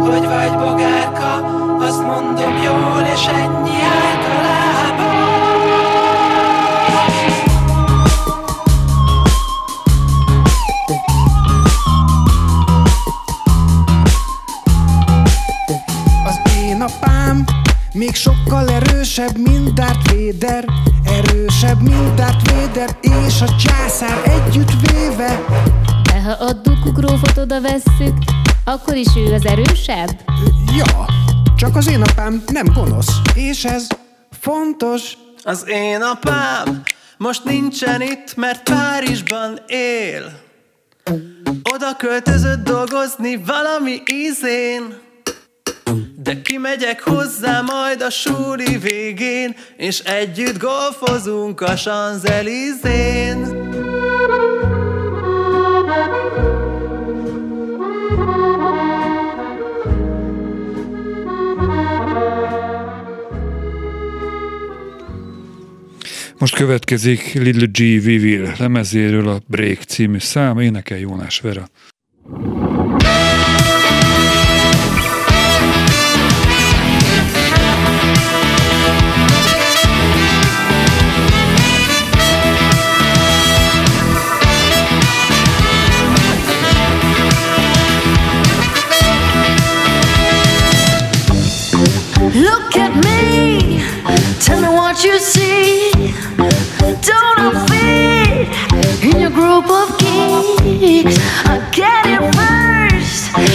hogy 0.00 0.26
vagy 0.26 0.56
bogárka 0.56 1.34
Azt 1.80 2.02
mondom 2.02 2.62
jól, 2.62 3.08
és 3.14 3.26
ennyi 3.26 3.57
még 17.98 18.14
sokkal 18.14 18.68
erősebb, 18.68 19.36
mint 19.36 19.74
Darth 19.74 20.14
Vader. 20.14 20.64
Erősebb, 21.04 21.80
mint 21.80 22.14
Darth 22.14 22.54
Vader 22.54 22.96
és 23.00 23.40
a 23.40 23.56
császár 23.56 24.22
együtt 24.24 24.70
véve 24.80 25.44
De 26.02 26.20
ha 26.22 26.30
a 26.30 26.52
dukugrófot 26.52 27.36
oda 27.36 27.60
vesszük, 27.60 28.16
akkor 28.64 28.94
is 28.94 29.08
ő 29.16 29.32
az 29.32 29.46
erősebb? 29.46 30.20
Ja, 30.76 31.06
csak 31.56 31.76
az 31.76 31.88
én 31.88 32.02
apám 32.02 32.42
nem 32.46 32.66
gonosz, 32.74 33.20
és 33.34 33.64
ez 33.64 33.86
fontos. 34.40 35.12
Az 35.42 35.64
én 35.68 36.00
apám 36.00 36.82
most 37.16 37.44
nincsen 37.44 38.00
itt, 38.00 38.36
mert 38.36 38.62
Párizsban 38.62 39.58
él. 39.66 40.32
Oda 41.74 41.96
költözött 41.96 42.64
dolgozni 42.64 43.36
valami 43.36 44.02
ízén 44.12 45.06
de 46.20 46.42
kimegyek 46.42 47.00
hozzá 47.00 47.60
majd 47.60 48.02
a 48.02 48.10
súri 48.10 48.78
végén, 48.78 49.56
és 49.76 49.98
együtt 49.98 50.58
golfozunk 50.58 51.60
a 51.60 51.76
Sanzelizén. 51.76 53.38
Most 66.38 66.54
következik 66.54 67.32
Little 67.32 67.66
G. 67.66 67.76
Vivil 67.76 68.54
lemezéről 68.58 69.28
a 69.28 69.40
Break 69.46 69.82
című 69.82 70.18
szám, 70.18 70.58
énekel 70.58 70.98
Jónás 70.98 71.40
Vera. 71.40 71.68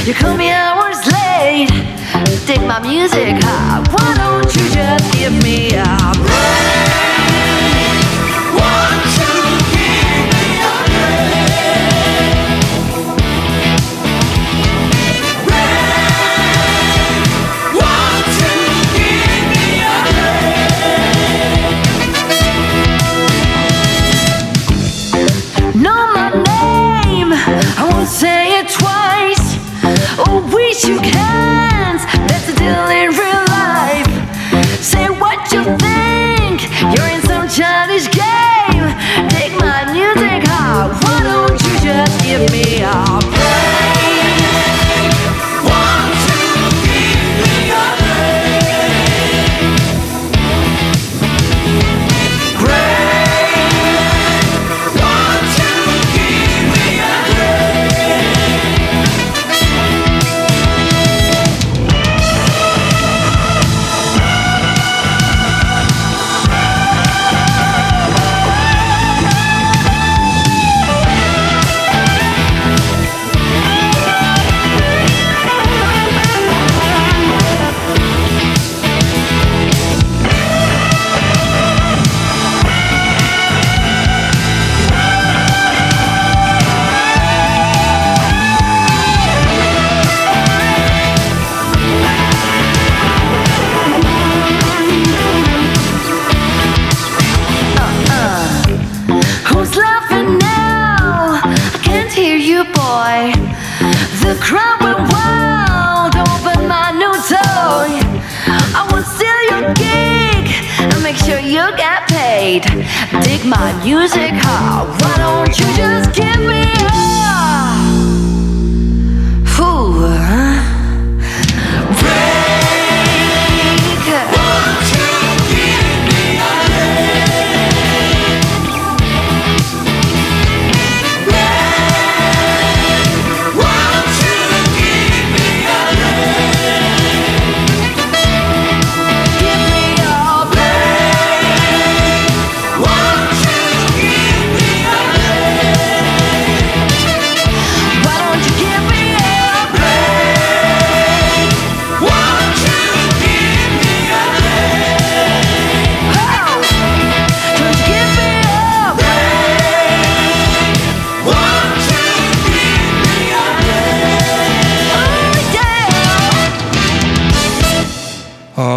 You 0.06 0.14
call 0.14 0.36
me 0.36 0.50
hours 0.50 0.98
late. 1.08 1.70
Dig 2.46 2.62
my 2.62 2.80
music 2.80 3.42
high, 3.42 3.80
why 3.92 4.14
don't 4.18 4.54
you 4.56 4.70
just 4.70 5.14
give 5.14 5.34
me 5.44 5.76
a 5.76 6.12
break? 6.14 6.93
Give 42.40 42.52
me 42.52 42.82
a 42.82 43.43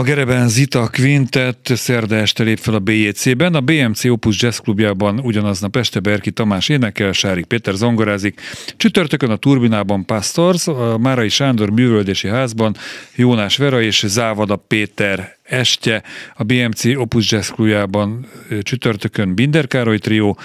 Gereben 0.07 0.48
Zita 0.48 0.88
Quintet 0.92 1.72
szerda 1.74 2.16
este 2.16 2.42
lép 2.42 2.59
fel 2.59 2.74
a 2.74 2.78
BJC-ben, 2.78 3.54
a 3.54 3.61
BMC 3.61 4.04
Opus 4.04 4.42
Jazz 4.42 4.59
Klubjában 4.59 5.18
ugyanaznap 5.18 5.76
este 5.76 6.00
Berki 6.00 6.30
Tamás 6.30 6.68
énekel, 6.68 7.12
Sárik 7.12 7.44
Péter 7.44 7.74
zongorázik, 7.74 8.40
csütörtökön 8.76 9.30
a 9.30 9.36
Turbinában 9.36 10.04
Pastors, 10.04 10.66
a 10.66 10.98
Márai 10.98 11.28
Sándor 11.28 11.70
művöldési 11.70 12.28
házban 12.28 12.76
Jónás 13.14 13.57
Vera 13.57 13.82
és 13.82 14.04
Závada 14.07 14.57
Péter 14.57 15.36
estje, 15.42 16.02
a 16.34 16.42
BMC 16.42 16.84
Opus 16.84 17.30
Jazz 17.30 17.48
Klubjában 17.48 18.26
csütörtökön 18.62 19.34
Binder 19.34 19.66
Károly 19.66 19.98
trió, 19.98 20.38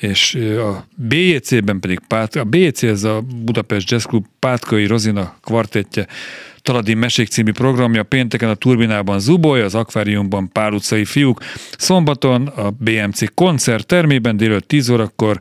és 0.00 0.34
a 0.58 0.86
BJC-ben 0.94 1.80
pedig 1.80 2.00
Pát, 2.08 2.34
a 2.34 2.44
BJC 2.44 2.82
ez 2.82 3.04
a 3.04 3.22
Budapest 3.44 3.90
Jazz 3.90 4.04
Club 4.04 4.24
Pátkai 4.38 4.86
Rozina 4.86 5.36
kvartettje, 5.42 6.06
Taladi 6.62 6.94
Mesék 6.94 7.28
című 7.28 7.52
programja, 7.52 8.02
pénteken 8.02 8.48
a 8.48 8.54
Turbinában 8.54 9.20
Zuboly, 9.20 9.62
az 9.62 9.74
Akváriumban 9.74 10.50
Pál 10.52 10.72
utcai 10.72 11.04
fiúk, 11.04 11.40
szombaton 11.78 12.46
a 12.46 12.70
BMC 12.70 13.34
koncert 13.34 13.86
termében 13.86 14.36
délőtt 14.36 14.68
10 14.68 14.88
órakor 14.88 15.40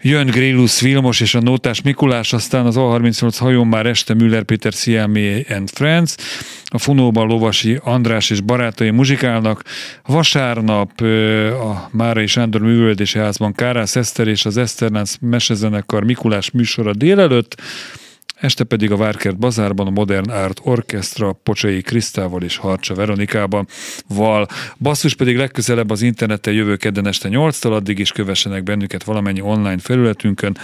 Jön 0.00 0.26
Grélus 0.26 0.80
Vilmos 0.80 1.20
és 1.20 1.34
a 1.34 1.40
Nótás 1.40 1.82
Mikulás, 1.82 2.32
aztán 2.32 2.66
az 2.66 2.74
A38 2.78 3.36
hajón 3.38 3.66
már 3.66 3.86
este 3.86 4.14
Müller 4.14 4.42
Péter 4.42 4.72
Siamé 4.72 5.44
and 5.48 5.70
Friends, 5.70 6.14
a 6.64 6.78
Funóban 6.78 7.26
Lovasi 7.26 7.78
András 7.82 8.30
és 8.30 8.40
barátai 8.40 8.90
muzsikálnak, 8.90 9.62
vasárnap 10.06 11.00
a 11.50 11.88
Márai 11.90 12.26
Sándor 12.26 12.60
Művöldési 12.60 13.18
Házban 13.18 13.52
Kárász 13.52 13.96
Eszter 13.96 14.28
és 14.28 14.44
az 14.44 14.56
Eszternánc 14.56 15.14
Mesezenekar 15.20 16.04
Mikulás 16.04 16.50
műsora 16.50 16.94
délelőtt, 16.94 17.56
Este 18.40 18.64
pedig 18.64 18.90
a 18.90 18.96
Várkert 18.96 19.38
Bazárban 19.38 19.86
a 19.86 19.90
Modern 19.90 20.30
Art 20.30 20.60
Orchestra 20.62 21.32
Pocsai 21.32 21.80
Krisztával 21.80 22.42
és 22.42 22.56
Harcsa 22.56 22.94
Veronikában 22.94 23.66
val. 24.08 24.46
Basszus 24.78 25.14
pedig 25.14 25.36
legközelebb 25.36 25.90
az 25.90 26.02
interneten 26.02 26.54
jövő 26.54 26.76
kedden 26.76 27.06
este 27.06 27.28
8-tal, 27.32 27.72
addig 27.72 27.98
is 27.98 28.12
kövessenek 28.12 28.62
bennünket 28.62 29.04
valamennyi 29.04 29.40
online 29.40 29.78
felületünkön. 29.78 30.56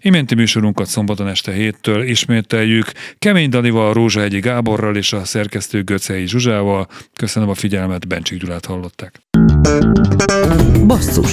Iménti 0.00 0.34
műsorunkat 0.34 0.86
szombaton 0.86 1.28
este 1.28 1.52
7-től 1.56 2.04
ismételjük. 2.06 2.92
Kemény 3.18 3.48
Danival, 3.48 3.92
Rózsahegyi 3.92 4.40
Gáborral 4.40 4.96
és 4.96 5.12
a 5.12 5.24
szerkesztő 5.24 5.82
Göcei 5.82 6.26
Zsuzsával. 6.26 6.88
Köszönöm 7.16 7.48
a 7.48 7.54
figyelmet, 7.54 8.08
Bencsik 8.08 8.40
Gyulát 8.40 8.66
hallották. 8.66 9.20
Basszus 10.86 11.32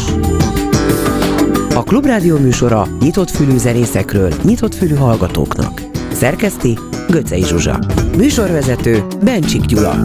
a 1.78 1.84
Klubrádió 1.84 2.38
műsora 2.38 2.88
nyitott 3.00 3.30
fülű 3.30 3.58
zenészekről, 3.58 4.34
nyitott 4.44 4.76
fülű 4.76 4.96
hallgatóknak. 4.96 5.87
Szerkeszti 6.18 6.78
Göcej 7.10 7.42
Zsuzsa. 7.42 7.80
Műsorvezető 8.16 9.04
Bencsik 9.24 9.66
Gyula. 9.66 10.04